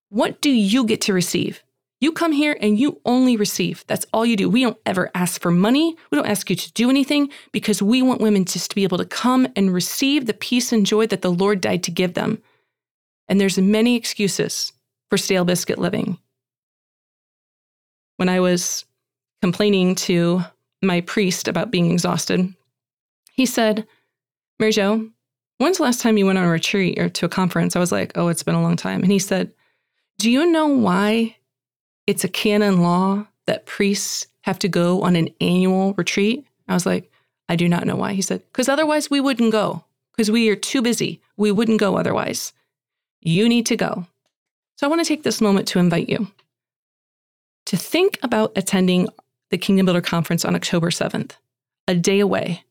What 0.10 0.42
do 0.42 0.50
you 0.50 0.84
get 0.84 1.00
to 1.00 1.14
receive? 1.14 1.64
You 2.06 2.12
come 2.12 2.34
here 2.34 2.56
and 2.62 2.78
you 2.80 3.02
only 3.04 3.36
receive. 3.36 3.84
That's 3.88 4.06
all 4.14 4.28
you 4.28 4.38
do. 4.38 4.48
We 4.48 4.62
don't 4.62 4.78
ever 4.86 5.10
ask 5.16 5.42
for 5.42 5.50
money. 5.50 5.98
We 6.12 6.16
don't 6.16 6.28
ask 6.28 6.52
you 6.52 6.56
to 6.56 6.74
do 6.74 6.92
anything 6.92 7.32
because 7.52 7.82
we 7.82 8.04
want 8.04 8.22
women 8.22 8.46
just 8.46 8.70
to 8.70 8.76
be 8.76 8.84
able 8.84 9.00
to 9.00 9.06
come 9.06 9.48
and 9.56 9.74
receive 9.74 10.28
the 10.28 10.36
peace 10.36 10.72
and 10.72 10.86
joy 10.86 11.08
that 11.08 11.24
the 11.24 11.32
Lord 11.32 11.62
died 11.62 11.82
to 11.82 11.90
give 11.90 12.14
them. 12.14 12.44
And 13.28 13.42
there's 13.42 13.58
many 13.58 13.96
excuses 13.96 14.72
for 15.10 15.18
stale 15.18 15.46
biscuit 15.46 15.80
living. 15.80 16.20
When 18.18 18.30
I 18.30 18.40
was 18.40 18.86
complaining 19.42 19.96
to 19.96 20.42
my 20.84 21.02
priest 21.02 21.48
about 21.48 21.72
being 21.72 21.92
exhausted, 21.92 22.54
he 23.34 23.48
said, 23.48 23.88
Mary 24.60 24.74
Jo, 24.74 25.10
when's 25.58 25.78
the 25.78 25.84
last 25.84 26.02
time 26.02 26.20
you 26.20 26.28
went 26.28 26.38
on 26.38 26.46
a 26.46 26.50
retreat 26.52 27.00
or 27.00 27.10
to 27.10 27.26
a 27.26 27.30
conference? 27.30 27.76
I 27.76 27.80
was 27.80 27.92
like, 27.92 28.12
oh, 28.14 28.28
it's 28.28 28.44
been 28.44 28.54
a 28.54 28.62
long 28.62 28.76
time. 28.76 29.02
And 29.02 29.12
he 29.12 29.18
said, 29.18 29.52
do 30.20 30.30
you 30.30 30.52
know 30.52 30.68
why 30.68 31.38
it's 32.08 32.24
a 32.24 32.30
canon 32.30 32.82
law 32.82 33.28
that 33.46 33.66
priests 33.66 34.28
have 34.42 34.60
to 34.60 34.68
go 34.68 35.02
on 35.02 35.16
an 35.16 35.30
annual 35.42 35.94
retreat? 35.94 36.46
I 36.68 36.74
was 36.74 36.86
like, 36.86 37.12
I 37.50 37.56
do 37.56 37.68
not 37.70 37.86
know 37.86 37.96
why. 37.96 38.14
He 38.14 38.22
said, 38.22 38.42
because 38.52 38.70
otherwise 38.70 39.10
we 39.10 39.22
wouldn't 39.22 39.52
go, 39.52 39.84
because 40.12 40.32
we 40.32 40.50
are 40.50 40.56
too 40.56 40.82
busy. 40.82 41.22
We 41.38 41.52
wouldn't 41.52 41.80
go 41.80 41.98
otherwise. 41.98 42.54
You 43.22 43.50
need 43.50 43.66
to 43.68 43.76
go. 43.76 44.08
So 44.78 44.86
I 44.86 44.90
want 44.90 45.02
to 45.02 45.08
take 45.08 45.24
this 45.24 45.42
moment 45.42 45.68
to 45.70 45.80
invite 45.80 46.10
you 46.10 46.28
to 47.66 47.78
think 47.78 48.20
about 48.22 48.52
attending 48.56 49.10
the 49.50 49.58
Kingdom 49.58 49.88
Builder 49.88 50.02
Conference 50.02 50.46
on 50.46 50.56
October 50.56 50.90
7th, 50.90 51.32
a 51.88 51.96
day 51.96 52.20
away, 52.20 52.64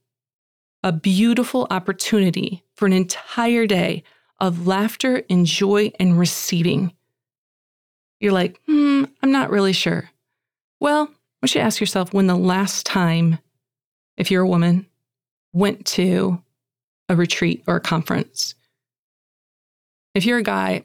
a 0.82 0.92
beautiful 0.92 1.66
opportunity 1.70 2.62
for 2.74 2.86
an 2.86 2.92
entire 2.92 3.66
day 3.66 4.04
of 4.40 4.66
laughter 4.66 5.22
and 5.28 5.46
joy 5.46 5.92
and 5.98 6.18
receiving. 6.18 6.92
You're 8.24 8.32
like, 8.32 8.58
hmm, 8.66 9.04
I'm 9.22 9.32
not 9.32 9.50
really 9.50 9.74
sure. 9.74 10.08
Well, 10.80 11.10
you 11.42 11.46
should 11.46 11.58
you 11.58 11.64
ask 11.66 11.78
yourself 11.78 12.14
when 12.14 12.26
the 12.26 12.34
last 12.34 12.86
time, 12.86 13.38
if 14.16 14.30
you're 14.30 14.44
a 14.44 14.48
woman, 14.48 14.86
went 15.52 15.84
to 15.88 16.42
a 17.10 17.16
retreat 17.16 17.62
or 17.66 17.76
a 17.76 17.80
conference. 17.80 18.54
If 20.14 20.24
you're 20.24 20.38
a 20.38 20.42
guy, 20.42 20.84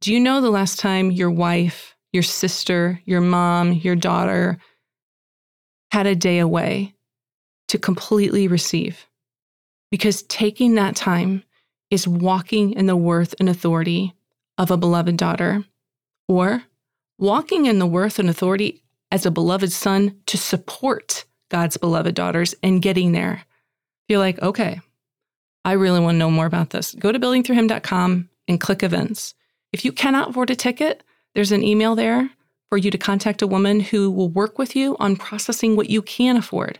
do 0.00 0.10
you 0.10 0.18
know 0.18 0.40
the 0.40 0.48
last 0.48 0.78
time 0.78 1.10
your 1.10 1.30
wife, 1.30 1.94
your 2.14 2.22
sister, 2.22 2.98
your 3.04 3.20
mom, 3.20 3.74
your 3.74 3.94
daughter 3.94 4.56
had 5.92 6.06
a 6.06 6.14
day 6.14 6.38
away 6.38 6.94
to 7.68 7.78
completely 7.78 8.48
receive? 8.48 9.06
Because 9.90 10.22
taking 10.22 10.76
that 10.76 10.96
time 10.96 11.44
is 11.90 12.08
walking 12.08 12.72
in 12.72 12.86
the 12.86 12.96
worth 12.96 13.34
and 13.38 13.50
authority 13.50 14.14
of 14.56 14.70
a 14.70 14.78
beloved 14.78 15.18
daughter 15.18 15.62
or 16.28 16.64
walking 17.18 17.66
in 17.66 17.78
the 17.78 17.86
worth 17.86 18.18
and 18.18 18.28
authority 18.28 18.82
as 19.10 19.24
a 19.24 19.30
beloved 19.30 19.72
son 19.72 20.20
to 20.26 20.36
support 20.36 21.24
God's 21.50 21.76
beloved 21.76 22.14
daughters 22.14 22.54
and 22.62 22.82
getting 22.82 23.12
there. 23.12 23.44
You're 24.08 24.18
like, 24.18 24.40
okay, 24.42 24.80
I 25.64 25.72
really 25.72 26.00
want 26.00 26.14
to 26.14 26.18
know 26.18 26.30
more 26.30 26.46
about 26.46 26.70
this. 26.70 26.94
Go 26.94 27.12
to 27.12 27.18
buildingthroughhim.com 27.18 28.28
and 28.48 28.60
click 28.60 28.82
events. 28.82 29.34
If 29.72 29.84
you 29.84 29.92
cannot 29.92 30.30
afford 30.30 30.50
a 30.50 30.56
ticket, 30.56 31.02
there's 31.34 31.52
an 31.52 31.62
email 31.62 31.94
there 31.94 32.30
for 32.68 32.78
you 32.78 32.90
to 32.90 32.98
contact 32.98 33.42
a 33.42 33.46
woman 33.46 33.80
who 33.80 34.10
will 34.10 34.28
work 34.28 34.58
with 34.58 34.76
you 34.76 34.96
on 34.98 35.16
processing 35.16 35.76
what 35.76 35.90
you 35.90 36.02
can 36.02 36.36
afford. 36.36 36.78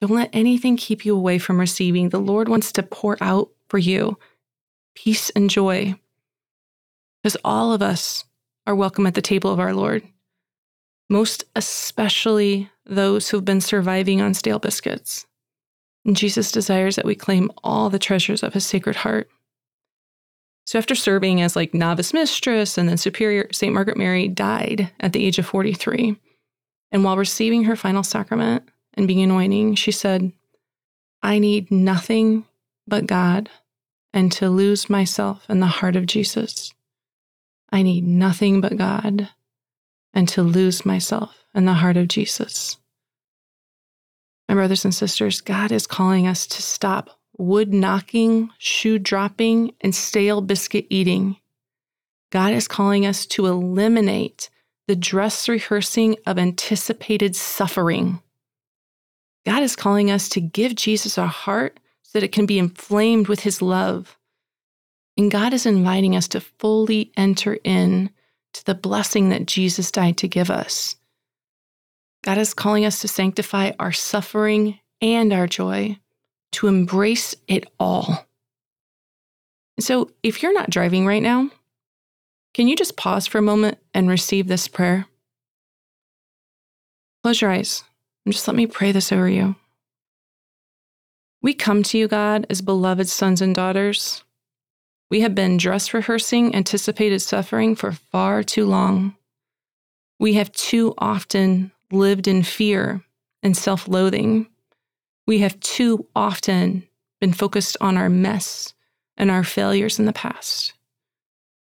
Don't 0.00 0.14
let 0.14 0.30
anything 0.32 0.76
keep 0.76 1.04
you 1.04 1.14
away 1.14 1.38
from 1.38 1.60
receiving. 1.60 2.08
The 2.08 2.20
Lord 2.20 2.48
wants 2.48 2.72
to 2.72 2.82
pour 2.82 3.16
out 3.20 3.50
for 3.68 3.78
you 3.78 4.18
peace 4.94 5.30
and 5.30 5.50
joy. 5.50 5.94
Because 7.22 7.36
all 7.44 7.72
of 7.72 7.82
us 7.82 8.24
are 8.68 8.76
welcome 8.76 9.06
at 9.06 9.14
the 9.14 9.22
table 9.22 9.50
of 9.50 9.58
our 9.58 9.72
Lord, 9.72 10.02
most 11.08 11.42
especially 11.56 12.68
those 12.84 13.30
who've 13.30 13.44
been 13.44 13.62
surviving 13.62 14.20
on 14.20 14.34
stale 14.34 14.58
biscuits. 14.58 15.26
And 16.04 16.14
Jesus 16.14 16.52
desires 16.52 16.96
that 16.96 17.06
we 17.06 17.14
claim 17.14 17.50
all 17.64 17.88
the 17.88 17.98
treasures 17.98 18.42
of 18.42 18.52
his 18.52 18.66
sacred 18.66 18.96
heart. 18.96 19.30
So 20.66 20.78
after 20.78 20.94
serving 20.94 21.40
as 21.40 21.56
like 21.56 21.72
novice 21.72 22.12
mistress 22.12 22.76
and 22.76 22.90
then 22.90 22.98
superior, 22.98 23.48
St. 23.52 23.72
Margaret 23.72 23.96
Mary 23.96 24.28
died 24.28 24.92
at 25.00 25.14
the 25.14 25.24
age 25.24 25.38
of 25.38 25.46
43. 25.46 26.16
And 26.92 27.04
while 27.04 27.16
receiving 27.16 27.64
her 27.64 27.76
final 27.76 28.02
sacrament 28.02 28.68
and 28.92 29.08
being 29.08 29.22
anointing, 29.22 29.76
she 29.76 29.92
said, 29.92 30.30
I 31.22 31.38
need 31.38 31.70
nothing 31.70 32.44
but 32.86 33.06
God 33.06 33.48
and 34.12 34.30
to 34.32 34.50
lose 34.50 34.90
myself 34.90 35.46
in 35.48 35.60
the 35.60 35.66
heart 35.66 35.96
of 35.96 36.04
Jesus. 36.04 36.74
I 37.70 37.82
need 37.82 38.04
nothing 38.04 38.60
but 38.60 38.76
God 38.76 39.28
and 40.14 40.28
to 40.30 40.42
lose 40.42 40.86
myself 40.86 41.44
in 41.54 41.64
the 41.64 41.74
heart 41.74 41.96
of 41.96 42.08
Jesus. 42.08 42.76
My 44.48 44.54
brothers 44.54 44.84
and 44.84 44.94
sisters, 44.94 45.40
God 45.40 45.70
is 45.72 45.86
calling 45.86 46.26
us 46.26 46.46
to 46.46 46.62
stop 46.62 47.10
wood 47.36 47.72
knocking, 47.72 48.50
shoe 48.58 48.98
dropping, 48.98 49.74
and 49.80 49.94
stale 49.94 50.40
biscuit 50.40 50.86
eating. 50.90 51.36
God 52.30 52.52
is 52.52 52.68
calling 52.68 53.06
us 53.06 53.26
to 53.26 53.46
eliminate 53.46 54.50
the 54.86 54.96
dress 54.96 55.48
rehearsing 55.48 56.16
of 56.26 56.38
anticipated 56.38 57.36
suffering. 57.36 58.20
God 59.46 59.62
is 59.62 59.76
calling 59.76 60.10
us 60.10 60.28
to 60.30 60.40
give 60.40 60.74
Jesus 60.74 61.16
our 61.16 61.28
heart 61.28 61.78
so 62.02 62.18
that 62.18 62.24
it 62.24 62.32
can 62.32 62.46
be 62.46 62.58
inflamed 62.58 63.28
with 63.28 63.40
his 63.40 63.62
love 63.62 64.17
and 65.18 65.32
God 65.32 65.52
is 65.52 65.66
inviting 65.66 66.14
us 66.14 66.28
to 66.28 66.40
fully 66.40 67.10
enter 67.16 67.58
in 67.64 68.10
to 68.54 68.64
the 68.64 68.74
blessing 68.74 69.30
that 69.30 69.46
Jesus 69.46 69.90
died 69.90 70.16
to 70.18 70.28
give 70.28 70.48
us. 70.48 70.96
God 72.24 72.38
is 72.38 72.54
calling 72.54 72.84
us 72.84 73.00
to 73.00 73.08
sanctify 73.08 73.72
our 73.78 73.92
suffering 73.92 74.78
and 75.00 75.32
our 75.32 75.46
joy, 75.46 75.98
to 76.52 76.68
embrace 76.68 77.34
it 77.48 77.66
all. 77.78 78.26
So, 79.80 80.10
if 80.22 80.42
you're 80.42 80.54
not 80.54 80.70
driving 80.70 81.06
right 81.06 81.22
now, 81.22 81.50
can 82.54 82.66
you 82.66 82.74
just 82.74 82.96
pause 82.96 83.26
for 83.26 83.38
a 83.38 83.42
moment 83.42 83.78
and 83.94 84.08
receive 84.08 84.48
this 84.48 84.66
prayer? 84.66 85.06
Close 87.22 87.40
your 87.40 87.50
eyes 87.50 87.84
and 88.24 88.32
just 88.32 88.48
let 88.48 88.56
me 88.56 88.66
pray 88.66 88.92
this 88.92 89.12
over 89.12 89.28
you. 89.28 89.56
We 91.42 91.54
come 91.54 91.82
to 91.84 91.98
you, 91.98 92.08
God, 92.08 92.46
as 92.50 92.60
beloved 92.60 93.08
sons 93.08 93.40
and 93.40 93.54
daughters. 93.54 94.24
We 95.10 95.20
have 95.20 95.34
been 95.34 95.56
dress 95.56 95.94
rehearsing 95.94 96.54
anticipated 96.54 97.20
suffering 97.20 97.74
for 97.74 97.92
far 97.92 98.42
too 98.42 98.66
long. 98.66 99.16
We 100.18 100.34
have 100.34 100.52
too 100.52 100.94
often 100.98 101.72
lived 101.90 102.28
in 102.28 102.42
fear 102.42 103.02
and 103.42 103.56
self 103.56 103.88
loathing. 103.88 104.48
We 105.26 105.38
have 105.38 105.58
too 105.60 106.06
often 106.14 106.86
been 107.20 107.32
focused 107.32 107.76
on 107.80 107.96
our 107.96 108.08
mess 108.08 108.74
and 109.16 109.30
our 109.30 109.44
failures 109.44 109.98
in 109.98 110.04
the 110.04 110.12
past. 110.12 110.74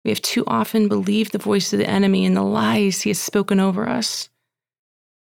We 0.04 0.12
have 0.12 0.22
too 0.22 0.44
often 0.48 0.88
believed 0.88 1.32
the 1.32 1.38
voice 1.38 1.74
of 1.74 1.80
the 1.80 1.90
enemy 1.90 2.26
and 2.26 2.36
the 2.36 2.44
lies 2.44 3.02
he 3.02 3.10
has 3.10 3.20
spoken 3.20 3.60
over 3.60 3.88
us. 3.88 4.30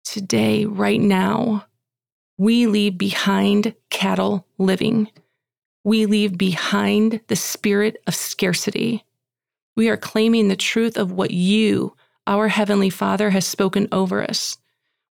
Today, 0.05 0.65
right 0.65 1.01
now, 1.01 1.67
we 2.39 2.67
leave 2.67 2.99
behind 2.99 3.75
cattle 3.91 4.47
living 4.59 5.11
we 5.87 6.05
leave 6.05 6.37
behind 6.37 7.21
the 7.29 7.37
spirit 7.37 8.03
of 8.09 8.15
scarcity. 8.17 9.05
We 9.77 9.89
are 9.89 9.97
claiming 9.97 10.49
the 10.49 10.57
truth 10.57 10.97
of 10.97 11.13
what 11.13 11.31
you, 11.31 11.95
our 12.27 12.49
Heavenly 12.49 12.91
Father, 12.91 13.31
has 13.31 13.47
spoken 13.47 13.87
over 13.93 14.21
us. 14.21 14.59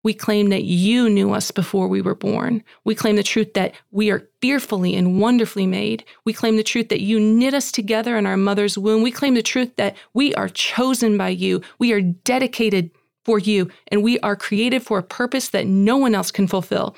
We 0.04 0.14
claim 0.14 0.50
that 0.50 0.66
you 0.66 1.10
knew 1.10 1.32
us 1.32 1.50
before 1.50 1.88
we 1.88 2.02
were 2.02 2.14
born. 2.14 2.62
We 2.84 2.94
claim 2.94 3.16
the 3.16 3.24
truth 3.24 3.54
that 3.54 3.74
we 3.92 4.12
are 4.12 4.28
fearfully 4.42 4.96
and 4.96 5.18
wonderfully 5.22 5.66
made. 5.66 6.04
We 6.26 6.34
claim 6.34 6.58
the 6.58 6.62
truth 6.64 6.90
that 6.90 7.00
you 7.00 7.22
knit 7.22 7.54
us 7.54 7.72
together 7.72 8.18
in 8.18 8.26
our 8.26 8.36
mother's 8.36 8.78
womb. 8.78 9.02
We 9.02 9.12
claim 9.12 9.36
the 9.36 9.42
truth 9.42 9.78
that 9.78 9.96
we 10.14 10.36
are 10.36 10.50
chosen 10.50 11.18
by 11.18 11.30
you. 11.30 11.62
We 11.80 11.94
are 11.94 12.02
dedicated 12.02 12.92
for 13.24 13.40
you, 13.40 13.72
and 13.88 14.04
we 14.04 14.20
are 14.20 14.36
created 14.36 14.84
for 14.84 14.98
a 14.98 15.04
purpose 15.04 15.48
that 15.50 15.68
no 15.68 15.96
one 15.96 16.14
else 16.14 16.32
can 16.32 16.48
fulfill. 16.48 16.98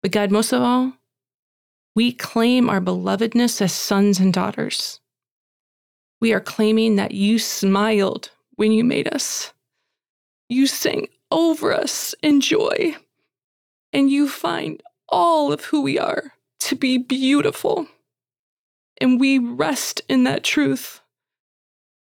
But 0.00 0.12
God, 0.12 0.30
most 0.30 0.54
of 0.54 0.62
all, 0.62 0.94
we 1.96 2.12
claim 2.12 2.68
our 2.68 2.80
belovedness 2.80 3.60
as 3.62 3.72
sons 3.72 4.20
and 4.20 4.32
daughters. 4.32 5.00
We 6.20 6.34
are 6.34 6.40
claiming 6.40 6.96
that 6.96 7.12
you 7.12 7.38
smiled 7.38 8.30
when 8.56 8.70
you 8.70 8.84
made 8.84 9.12
us. 9.12 9.54
You 10.48 10.66
sang 10.66 11.08
over 11.30 11.72
us 11.72 12.14
in 12.22 12.42
joy, 12.42 12.96
and 13.94 14.10
you 14.10 14.28
find 14.28 14.82
all 15.08 15.52
of 15.52 15.64
who 15.64 15.80
we 15.80 15.98
are 15.98 16.34
to 16.60 16.76
be 16.76 16.98
beautiful. 16.98 17.86
And 19.00 19.18
we 19.18 19.38
rest 19.38 20.02
in 20.06 20.24
that 20.24 20.44
truth. 20.44 21.00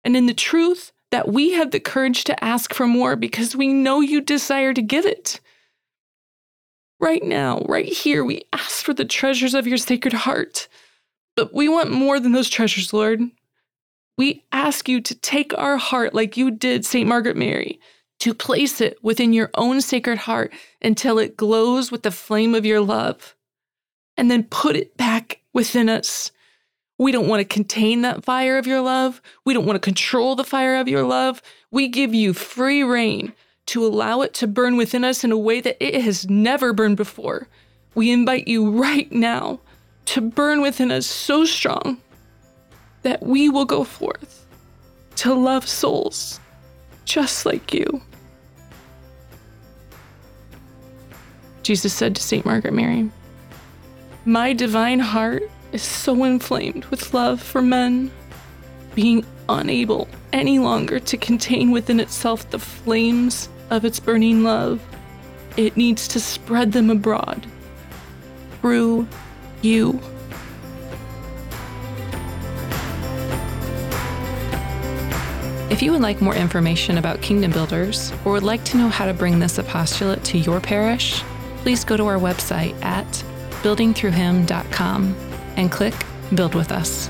And 0.03 0.17
in 0.17 0.25
the 0.25 0.33
truth 0.33 0.91
that 1.11 1.29
we 1.29 1.51
have 1.53 1.71
the 1.71 1.79
courage 1.79 2.25
to 2.25 2.43
ask 2.43 2.73
for 2.73 2.87
more 2.87 3.15
because 3.15 3.55
we 3.55 3.67
know 3.69 4.01
you 4.01 4.19
desire 4.19 4.73
to 4.73 4.81
give 4.81 5.05
it. 5.05 5.39
Right 6.99 7.23
now, 7.23 7.59
right 7.67 7.85
here, 7.85 8.23
we 8.23 8.43
ask 8.53 8.83
for 8.83 8.93
the 8.93 9.05
treasures 9.05 9.53
of 9.53 9.67
your 9.67 9.77
sacred 9.77 10.13
heart. 10.13 10.67
But 11.35 11.53
we 11.53 11.69
want 11.69 11.91
more 11.91 12.19
than 12.19 12.31
those 12.31 12.49
treasures, 12.49 12.91
Lord. 12.91 13.21
We 14.17 14.43
ask 14.51 14.89
you 14.89 14.99
to 15.01 15.13
take 15.13 15.55
our 15.55 15.77
heart 15.77 16.15
like 16.15 16.37
you 16.37 16.49
did 16.49 16.85
St. 16.85 17.07
Margaret 17.07 17.37
Mary, 17.37 17.79
to 18.19 18.33
place 18.33 18.81
it 18.81 18.97
within 19.03 19.31
your 19.31 19.51
own 19.53 19.79
sacred 19.79 20.17
heart 20.17 20.51
until 20.81 21.19
it 21.19 21.37
glows 21.37 21.91
with 21.91 22.01
the 22.01 22.09
flame 22.09 22.55
of 22.55 22.65
your 22.65 22.81
love, 22.81 23.35
and 24.17 24.31
then 24.31 24.43
put 24.45 24.75
it 24.75 24.97
back 24.97 25.41
within 25.53 25.87
us. 25.87 26.31
We 26.97 27.11
don't 27.11 27.27
want 27.27 27.41
to 27.41 27.45
contain 27.45 28.01
that 28.01 28.23
fire 28.25 28.57
of 28.57 28.65
your 28.65 28.81
love. 28.81 29.21
We 29.45 29.53
don't 29.53 29.67
want 29.67 29.75
to 29.75 29.85
control 29.85 30.35
the 30.35 30.43
fire 30.43 30.77
of 30.77 30.87
your 30.87 31.03
love. 31.03 31.43
We 31.69 31.87
give 31.89 32.15
you 32.15 32.33
free 32.33 32.81
reign 32.81 33.33
to 33.67 33.85
allow 33.85 34.21
it 34.21 34.33
to 34.33 34.47
burn 34.47 34.77
within 34.77 35.03
us 35.03 35.23
in 35.23 35.31
a 35.31 35.37
way 35.37 35.61
that 35.61 35.77
it 35.79 36.01
has 36.01 36.29
never 36.29 36.73
burned 36.73 36.97
before. 36.97 37.47
We 37.95 38.11
invite 38.11 38.47
you 38.47 38.69
right 38.69 39.11
now 39.11 39.59
to 40.05 40.21
burn 40.21 40.61
within 40.61 40.91
us 40.91 41.05
so 41.05 41.45
strong 41.45 42.01
that 43.03 43.21
we 43.21 43.49
will 43.49 43.65
go 43.65 43.83
forth 43.83 44.45
to 45.17 45.33
love 45.33 45.67
souls 45.67 46.39
just 47.05 47.45
like 47.45 47.73
you. 47.73 48.01
Jesus 51.63 51.93
said 51.93 52.15
to 52.15 52.21
St. 52.21 52.45
Margaret 52.45 52.73
Mary, 52.73 53.09
My 54.25 54.53
divine 54.53 54.99
heart 54.99 55.43
is 55.73 55.81
so 55.81 56.23
inflamed 56.23 56.85
with 56.85 57.13
love 57.13 57.41
for 57.41 57.61
men, 57.61 58.11
being 58.95 59.25
unable 59.49 60.07
any 60.31 60.59
longer 60.59 60.99
to 60.99 61.17
contain 61.17 61.71
within 61.71 61.99
itself 61.99 62.49
the 62.49 62.59
flames 62.59 63.49
of 63.69 63.85
its 63.85 63.99
burning 63.99 64.43
love. 64.43 64.81
It 65.55 65.77
needs 65.77 66.07
to 66.09 66.19
spread 66.19 66.71
them 66.71 66.89
abroad 66.89 67.45
through 68.61 69.07
you. 69.61 69.99
If 75.69 75.81
you 75.81 75.91
would 75.91 76.01
like 76.01 76.21
more 76.21 76.33
information 76.33 76.97
about 76.97 77.21
Kingdom 77.21 77.51
Builders 77.51 78.13
or 78.23 78.31
would 78.31 78.43
like 78.43 78.63
to 78.65 78.77
know 78.77 78.87
how 78.87 79.05
to 79.05 79.13
bring 79.13 79.39
this 79.39 79.57
apostolate 79.57 80.23
to 80.25 80.37
your 80.37 80.61
parish, 80.61 81.21
please 81.57 81.83
go 81.83 81.97
to 81.97 82.05
our 82.05 82.17
website 82.17 82.81
at 82.83 83.05
buildingthroughhim.com 83.63 85.15
and 85.57 85.71
click 85.71 85.93
Build 86.33 86.55
with 86.55 86.71
Us. 86.71 87.09